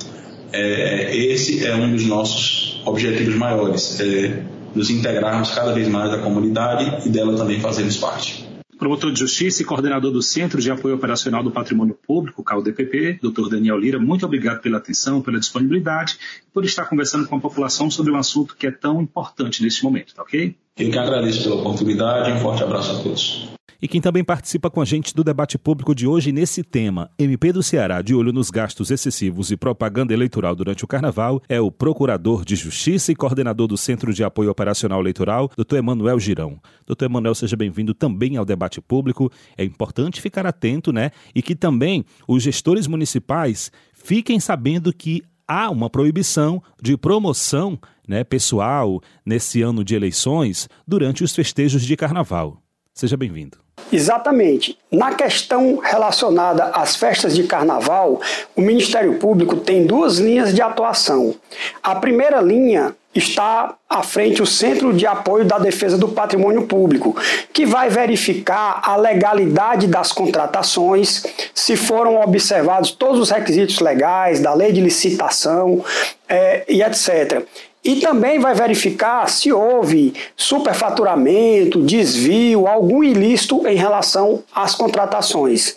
[0.53, 4.43] É, esse é um dos nossos objetivos maiores, é
[4.75, 8.52] nos integrarmos cada vez mais à comunidade e dela também fazermos parte
[8.83, 13.49] promotor de justiça e coordenador do Centro de Apoio Operacional do Patrimônio Público, CAUDPP, Dr.
[13.49, 16.19] Daniel Lira, muito obrigado pela atenção, pela disponibilidade
[16.49, 19.85] e por estar conversando com a população sobre um assunto que é tão importante neste
[19.85, 20.57] momento, tá ok?
[20.77, 23.52] Eu que agradeço pela oportunidade e um forte abraço a todos.
[23.83, 27.53] E quem também participa com a gente do debate público de hoje nesse tema, MP
[27.53, 31.69] do Ceará de olho nos gastos excessivos e propaganda eleitoral durante o carnaval, é o
[31.69, 35.79] Procurador de Justiça e coordenador do Centro de Apoio Operacional Eleitoral, Dr.
[35.79, 36.61] Emanuel Girão.
[36.87, 37.07] Dr.
[37.07, 39.29] Emanuel, seja bem-vindo também ao debate público.
[39.59, 41.11] É importante ficar atento, né?
[41.35, 47.77] E que também os gestores municipais fiquem sabendo que há uma proibição de promoção
[48.07, 52.63] né, pessoal nesse ano de eleições durante os festejos de carnaval.
[52.95, 53.63] Seja bem-vindo.
[53.93, 54.79] Exatamente.
[54.91, 58.21] Na questão relacionada às festas de carnaval,
[58.57, 61.35] o Ministério Público tem duas linhas de atuação.
[61.83, 67.15] A primeira linha está à frente o Centro de Apoio da Defesa do Patrimônio Público,
[67.53, 71.23] que vai verificar a legalidade das contratações,
[71.55, 75.85] se foram observados todos os requisitos legais da lei de licitação
[76.27, 77.45] é, e etc.
[77.85, 85.75] E também vai verificar se houve superfaturamento, desvio, algum ilícito em relação às contratações.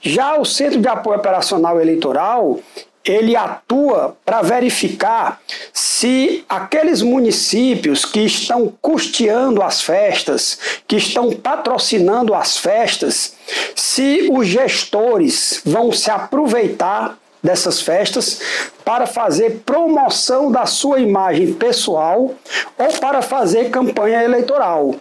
[0.00, 2.60] Já o Centro de Apoio Operacional Eleitoral,
[3.02, 5.40] ele atua para verificar
[5.72, 13.34] se aqueles municípios que estão custeando as festas, que estão patrocinando as festas,
[13.74, 18.40] se os gestores vão se aproveitar dessas festas
[18.84, 22.34] para fazer promoção da sua imagem pessoal
[22.78, 24.94] ou para fazer campanha eleitoral.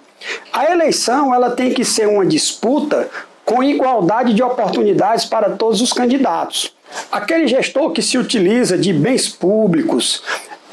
[0.52, 3.10] A eleição ela tem que ser uma disputa
[3.46, 6.74] com igualdade de oportunidades para todos os candidatos.
[7.12, 10.24] Aquele gestor que se utiliza de bens públicos,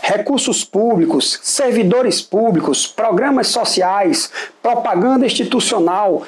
[0.01, 4.31] recursos públicos, servidores públicos, programas sociais,
[4.63, 6.23] propaganda institucional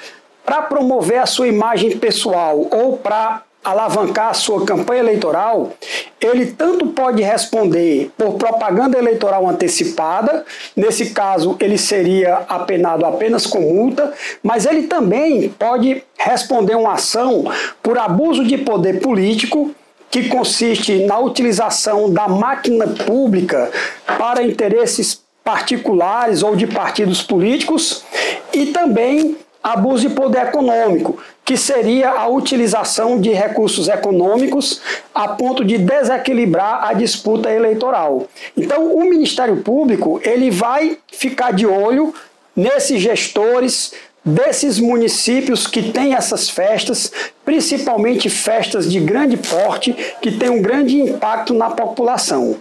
[0.45, 5.73] para promover a sua imagem pessoal ou para alavancar a sua campanha eleitoral,
[6.21, 10.45] ele tanto pode responder por propaganda eleitoral antecipada,
[10.77, 14.13] nesse caso ele seria apenado apenas com multa,
[14.43, 17.45] mas ele também pode responder uma ação
[17.83, 19.75] por abuso de poder político
[20.11, 23.71] que consiste na utilização da máquina pública
[24.07, 28.05] para interesses particulares ou de partidos políticos
[28.53, 34.81] e também abuso de poder econômico, que seria a utilização de recursos econômicos
[35.15, 38.27] a ponto de desequilibrar a disputa eleitoral.
[38.57, 42.15] Então, o Ministério Público ele vai ficar de olho
[42.57, 43.93] nesses gestores
[44.25, 47.13] desses municípios que têm essas festas,
[47.45, 52.57] principalmente festas de grande porte, que têm um grande impacto na população.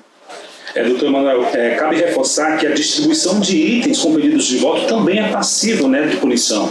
[0.76, 4.88] É, doutor Manuel, é, cabe reforçar que a distribuição de itens com pedidos de voto
[4.88, 6.70] também é passivo né, de punição.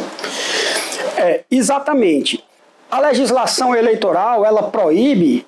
[1.17, 2.45] É, exatamente.
[2.91, 5.47] A legislação eleitoral, ela proíbe,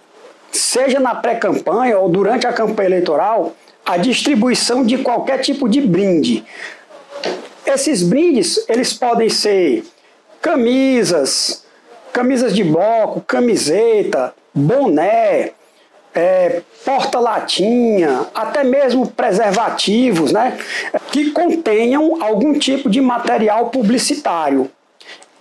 [0.50, 3.52] seja na pré-campanha ou durante a campanha eleitoral,
[3.84, 6.44] a distribuição de qualquer tipo de brinde.
[7.66, 9.84] Esses brindes, eles podem ser
[10.40, 11.64] camisas,
[12.12, 15.52] camisas de bloco, camiseta, boné,
[16.14, 20.56] é, porta-latinha, até mesmo preservativos, né,
[21.10, 24.70] que contenham algum tipo de material publicitário.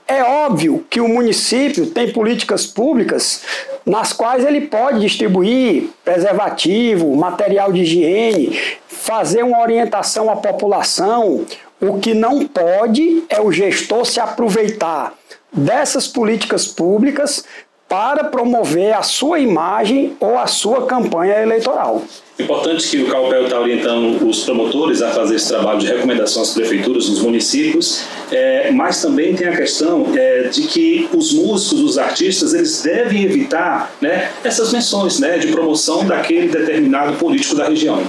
[0.08, 3.42] É óbvio que o município tem políticas públicas
[3.86, 11.46] nas quais ele pode distribuir preservativo, material de higiene, fazer uma orientação à população,
[11.82, 15.14] o que não pode é o gestor se aproveitar
[15.52, 17.44] dessas políticas públicas
[17.88, 22.02] para promover a sua imagem ou a sua campanha eleitoral.
[22.40, 26.52] Importante que o CAUPEL está orientando os promotores a fazer esse trabalho de recomendação às
[26.52, 31.98] prefeituras, nos municípios, é, mas também tem a questão é, de que os músicos, os
[32.00, 38.02] artistas, eles devem evitar né, essas menções né, de promoção daquele determinado político da região.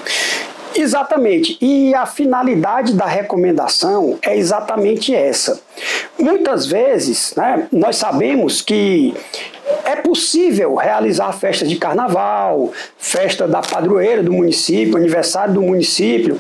[0.75, 1.57] Exatamente.
[1.61, 5.61] E a finalidade da recomendação é exatamente essa.
[6.19, 9.15] Muitas vezes, né, nós sabemos que
[9.85, 16.39] é possível realizar festa de carnaval, festa da padroeira do município, aniversário do município,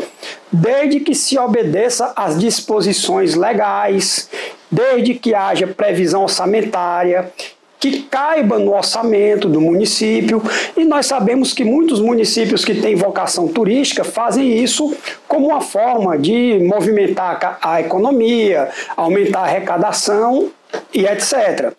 [0.52, 4.28] desde que se obedeça às disposições legais,
[4.70, 7.32] desde que haja previsão orçamentária
[7.78, 10.42] que caiba no orçamento do município.
[10.74, 14.96] E nós sabemos que muitos municípios que têm vocação turística fazem isso
[15.28, 20.50] como uma forma de movimentar a economia, aumentar a arrecadação
[20.94, 21.74] e etc.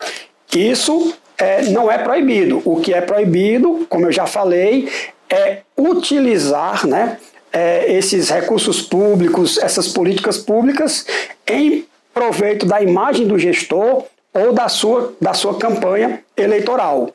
[0.56, 2.62] Isso é, não é proibido.
[2.66, 4.90] O que é proibido, como eu já falei,
[5.30, 7.18] é utilizar né,
[7.52, 11.06] é, esses recursos públicos, essas políticas públicas,
[11.48, 17.12] em proveito da imagem do gestor ou da sua, da sua campanha eleitoral.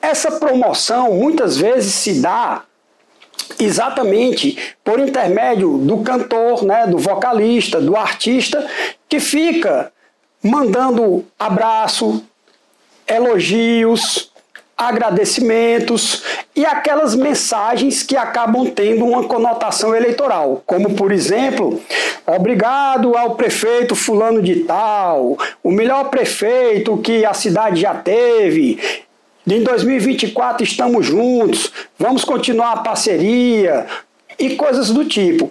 [0.00, 2.64] Essa promoção muitas vezes se dá
[3.58, 8.66] exatamente por intermédio do cantor, né, do vocalista, do artista,
[9.08, 9.92] que fica
[10.42, 12.24] mandando abraço,
[13.10, 14.30] elogios,
[14.80, 16.22] agradecimentos
[16.56, 21.82] e aquelas mensagens que acabam tendo uma conotação eleitoral, como por exemplo,
[22.26, 28.78] obrigado ao prefeito fulano de tal, o melhor prefeito que a cidade já teve.
[29.46, 33.86] Em 2024 estamos juntos, vamos continuar a parceria
[34.38, 35.50] e coisas do tipo.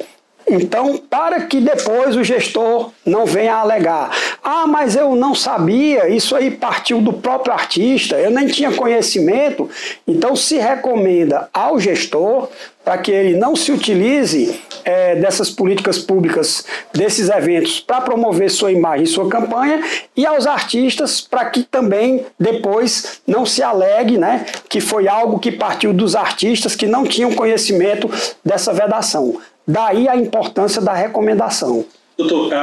[0.49, 4.09] Então, para que depois o gestor não venha alegar:
[4.43, 9.69] ah, mas eu não sabia, isso aí partiu do próprio artista, eu nem tinha conhecimento.
[10.07, 12.47] Então, se recomenda ao gestor
[12.83, 18.71] para que ele não se utilize é, dessas políticas públicas, desses eventos, para promover sua
[18.71, 19.83] imagem e sua campanha,
[20.15, 25.51] e aos artistas para que também depois não se alegue né, que foi algo que
[25.51, 28.09] partiu dos artistas que não tinham conhecimento
[28.43, 29.39] dessa vedação.
[29.67, 31.85] Daí a importância da recomendação.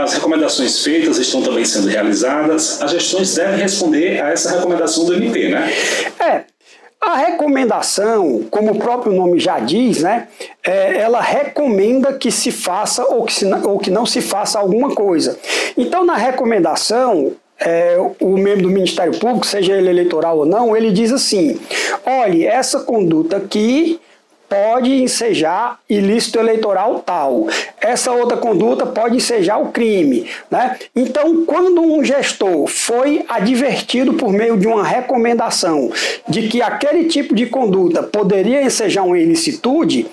[0.03, 2.83] As recomendações feitas estão também sendo realizadas.
[2.83, 5.73] As gestões devem responder a essa recomendação do MP, né?
[6.21, 6.45] É.
[7.01, 10.29] A recomendação, como o próprio nome já diz, né,
[10.65, 14.93] é, ela recomenda que se faça ou que, se, ou que não se faça alguma
[14.93, 15.39] coisa.
[15.77, 20.91] Então, na recomendação, é, o membro do Ministério Público, seja ele eleitoral ou não, ele
[20.91, 21.61] diz assim:
[22.05, 24.01] olhe, essa conduta aqui
[24.49, 27.47] pode ensejar ilícito eleitoral tal.
[27.81, 30.29] Essa outra conduta pode ensejar o crime.
[30.51, 30.79] Né?
[30.95, 35.91] Então, quando um gestor foi advertido por meio de uma recomendação
[36.29, 40.07] de que aquele tipo de conduta poderia ensejar uma ilicitude,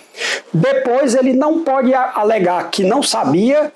[0.54, 3.72] depois ele não pode alegar que não sabia.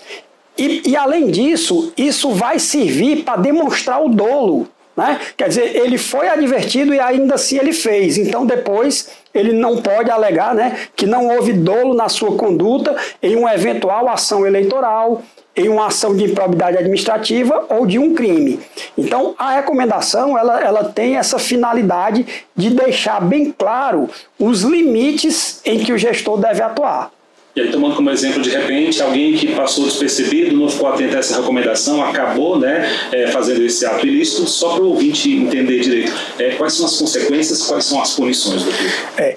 [0.58, 5.21] E, e além disso, isso vai servir para demonstrar o dolo né?
[5.37, 8.17] Quer dizer, ele foi advertido e ainda assim ele fez.
[8.17, 13.35] Então, depois, ele não pode alegar né, que não houve dolo na sua conduta em
[13.35, 15.21] uma eventual ação eleitoral,
[15.55, 18.59] em uma ação de improbidade administrativa ou de um crime.
[18.97, 22.25] Então, a recomendação ela, ela tem essa finalidade
[22.55, 27.11] de deixar bem claro os limites em que o gestor deve atuar.
[27.58, 31.20] E aí, tomando como exemplo, de repente, alguém que passou despercebido, não ficou atento a
[31.20, 36.14] essa recomendação, acabou né, é, fazendo esse ato ilícito, só para o ouvinte entender direito.
[36.38, 38.86] É, quais são as consequências, quais são as punições, doutor?
[39.18, 39.36] É,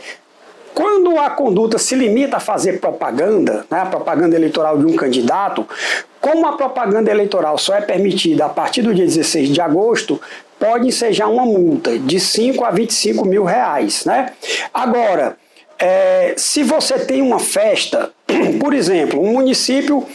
[0.75, 5.67] quando a conduta se limita a fazer propaganda, né, a propaganda eleitoral de um candidato,
[6.21, 10.21] como a propaganda eleitoral só é permitida a partir do dia 16 de agosto,
[10.59, 14.05] pode ensejar uma multa de 5 a 25 mil reais.
[14.05, 14.35] Né?
[14.75, 15.39] Agora,
[15.81, 18.11] é, se você tem uma festa,
[18.61, 20.07] por exemplo, um município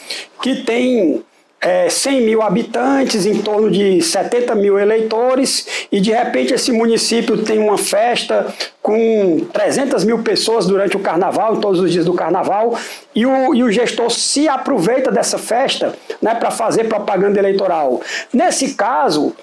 [0.41, 1.24] que tem
[1.59, 7.43] é, 100 mil habitantes, em torno de 70 mil eleitores, e de repente esse município
[7.43, 12.78] tem uma festa com 300 mil pessoas durante o carnaval, todos os dias do carnaval,
[13.16, 17.99] e o, e o gestor se aproveita dessa festa né, para fazer propaganda eleitoral.
[18.32, 19.34] Nesse caso,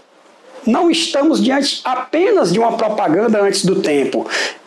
[0.65, 4.25] não estamos diante apenas de uma propaganda antes do tempo.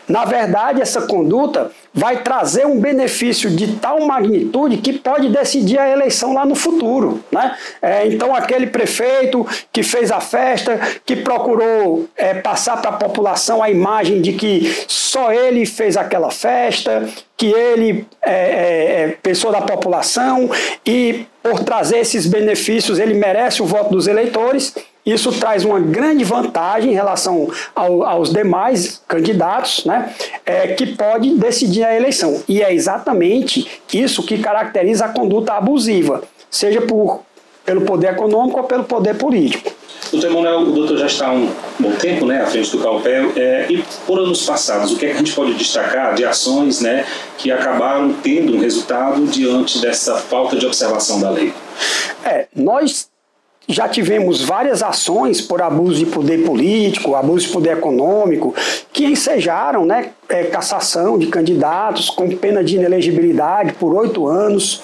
[0.08, 5.90] Na verdade, essa conduta vai trazer um benefício de tal magnitude que pode decidir a
[5.90, 7.24] eleição lá no futuro.
[7.32, 7.56] Né?
[7.82, 13.64] É, então, aquele prefeito que fez a festa, que procurou é, passar para a população
[13.64, 19.54] a imagem de que só ele fez aquela festa, que ele é, é, é pessoa
[19.54, 20.50] da população
[20.86, 24.74] e, por trazer esses benefícios, ele merece o voto dos eleitores
[25.06, 30.14] isso traz uma grande vantagem em relação ao, aos demais candidatos, né,
[30.46, 32.42] é, que pode decidir a eleição.
[32.48, 37.22] E é exatamente isso que caracteriza a conduta abusiva, seja por,
[37.64, 39.72] pelo poder econômico ou pelo poder político.
[40.12, 43.32] Doutor Emanuel, o doutor já está há um bom tempo né, à frente do Calpel,
[43.36, 46.80] é, e por anos passados, o que, é que a gente pode destacar de ações
[46.80, 47.06] né,
[47.38, 51.54] que acabaram tendo um resultado diante dessa falta de observação da lei?
[52.24, 53.10] É, nós
[53.68, 58.54] já tivemos várias ações por abuso de poder político, abuso de poder econômico,
[58.94, 64.82] que ensejaram né, é, cassação de candidatos com pena de inelegibilidade por oito anos.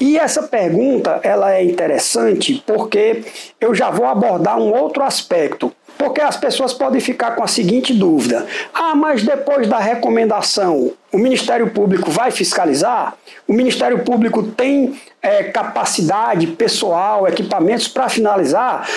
[0.00, 3.24] E essa pergunta ela é interessante porque
[3.60, 5.72] eu já vou abordar um outro aspecto.
[5.98, 11.18] Porque as pessoas podem ficar com a seguinte dúvida: ah, mas depois da recomendação, o
[11.18, 13.14] Ministério Público vai fiscalizar?
[13.46, 18.88] O Ministério Público tem é, capacidade pessoal, equipamentos para finalizar?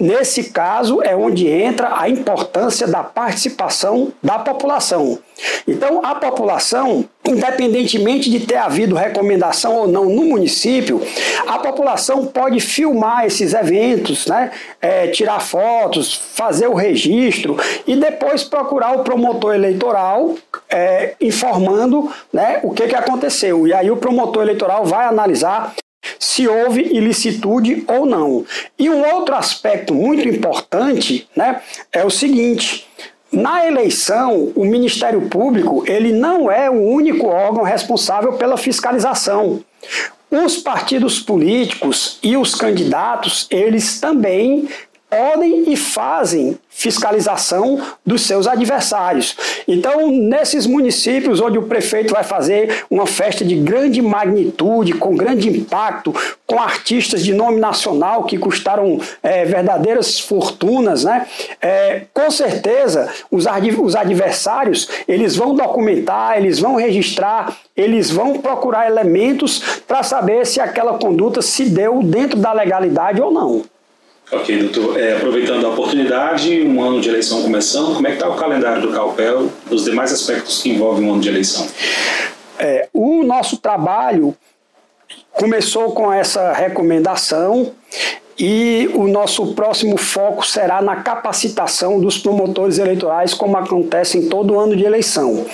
[0.00, 5.18] Nesse caso é onde entra a importância da participação da população.
[5.66, 11.00] Então, a população, independentemente de ter havido recomendação ou não no município,
[11.46, 14.50] a população pode filmar esses eventos, né?
[14.80, 20.34] É, tirar fotos, fazer o registro e depois procurar o promotor eleitoral
[20.68, 23.66] é, informando né, o que, que aconteceu.
[23.66, 25.74] E aí o promotor eleitoral vai analisar
[26.18, 28.44] se houve ilicitude ou não.
[28.78, 31.60] E um outro aspecto muito importante né,
[31.92, 32.86] é o seguinte:
[33.32, 39.64] na eleição, o Ministério Público ele não é o único órgão responsável pela fiscalização.
[40.30, 44.68] Os partidos políticos e os candidatos, eles também
[45.12, 49.36] podem e fazem fiscalização dos seus adversários.
[49.68, 55.50] Então, nesses municípios onde o prefeito vai fazer uma festa de grande magnitude, com grande
[55.50, 56.14] impacto,
[56.46, 61.26] com artistas de nome nacional que custaram é, verdadeiras fortunas, né?
[61.60, 63.44] É, com certeza os,
[63.78, 70.58] os adversários eles vão documentar, eles vão registrar, eles vão procurar elementos para saber se
[70.58, 73.71] aquela conduta se deu dentro da legalidade ou não.
[74.32, 74.98] Ok, doutor.
[74.98, 78.80] É, aproveitando a oportunidade, um ano de eleição começando, como é que está o calendário
[78.80, 81.66] do CAUPEL, os demais aspectos que envolvem um ano de eleição?
[82.58, 84.34] É, o nosso trabalho
[85.32, 87.72] começou com essa recomendação
[88.38, 94.58] e o nosso próximo foco será na capacitação dos promotores eleitorais, como acontece em todo
[94.58, 95.44] ano de eleição.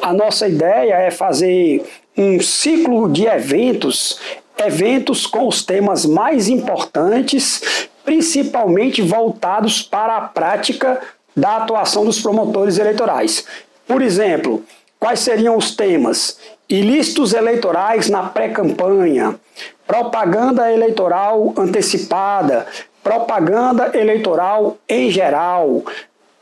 [0.00, 1.82] A nossa ideia é fazer
[2.16, 4.20] um ciclo de eventos
[4.64, 10.98] eventos com os temas mais importantes principalmente voltados para a prática
[11.36, 13.44] da atuação dos promotores eleitorais.
[13.86, 14.64] Por exemplo,
[14.98, 16.38] quais seriam os temas?
[16.70, 19.38] Ilícitos eleitorais na pré-campanha,
[19.86, 22.66] propaganda eleitoral antecipada,
[23.04, 25.82] propaganda eleitoral em geral,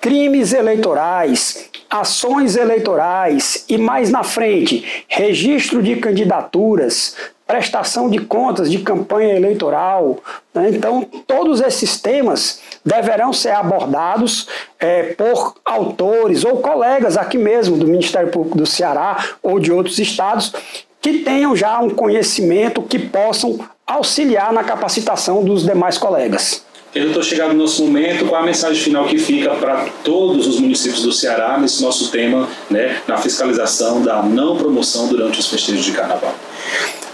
[0.01, 7.17] crimes eleitorais, ações eleitorais e mais na frente, registro de candidaturas,
[7.47, 10.19] prestação de contas de campanha eleitoral.
[10.53, 10.71] Né?
[10.71, 14.49] Então, todos esses temas deverão ser abordados
[14.81, 19.99] é, por autores ou colegas aqui mesmo do Ministério Público do Ceará ou de outros
[19.99, 20.53] estados
[21.01, 26.66] que tenham já um conhecimento que possam auxiliar na capacitação dos demais colegas.
[27.01, 31.03] Doutor, chegado o nosso momento, qual a mensagem final que fica para todos os municípios
[31.03, 35.93] do Ceará nesse nosso tema, né, na fiscalização da não promoção durante os festejos de
[35.93, 36.35] carnaval?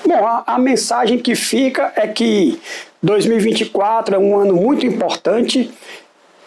[0.06, 2.58] Bom, a, a mensagem que fica é que
[3.02, 5.70] 2024 é um ano muito importante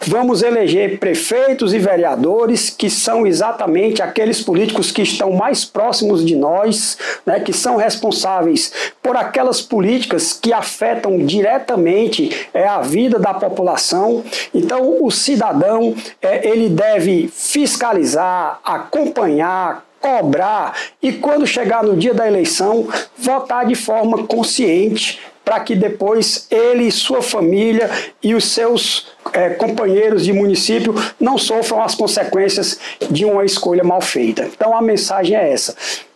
[0.00, 6.36] Vamos eleger prefeitos e vereadores que são exatamente aqueles políticos que estão mais próximos de
[6.36, 8.72] nós, né, que são responsáveis
[9.02, 14.22] por aquelas políticas que afetam diretamente é, a vida da população.
[14.54, 22.28] Então, o cidadão é, ele deve fiscalizar, acompanhar, cobrar e, quando chegar no dia da
[22.28, 22.86] eleição,
[23.18, 27.90] votar de forma consciente para que depois ele, sua família
[28.22, 32.78] e os seus é, companheiros de município não sofram as consequências
[33.10, 34.48] de uma escolha mal feita.
[34.54, 35.74] Então a mensagem é essa: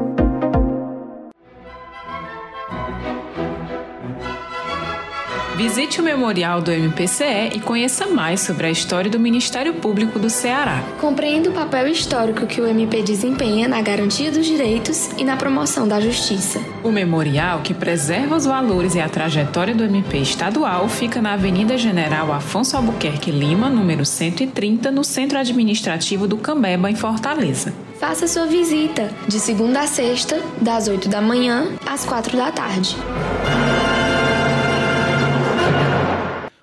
[5.61, 10.31] Visite o memorial do MPCE e conheça mais sobre a história do Ministério Público do
[10.31, 10.83] Ceará.
[10.99, 15.87] Compreenda o papel histórico que o MP desempenha na garantia dos direitos e na promoção
[15.87, 16.59] da justiça.
[16.83, 21.77] O memorial, que preserva os valores e a trajetória do MP estadual, fica na Avenida
[21.77, 27.75] General Afonso Albuquerque Lima, número 130, no Centro Administrativo do Cambeba, em Fortaleza.
[28.01, 32.97] Faça sua visita de segunda a sexta, das 8 da manhã às 4 da tarde.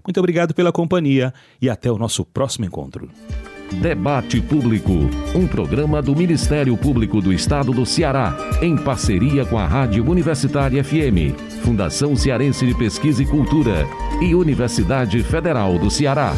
[0.07, 3.09] Muito obrigado pela companhia e até o nosso próximo encontro.
[3.81, 4.93] Debate Público,
[5.35, 10.81] um programa do Ministério Público do Estado do Ceará, em parceria com a Rádio Universitária
[10.81, 13.85] FM, Fundação Cearense de Pesquisa e Cultura
[14.21, 16.33] e Universidade Federal do Ceará.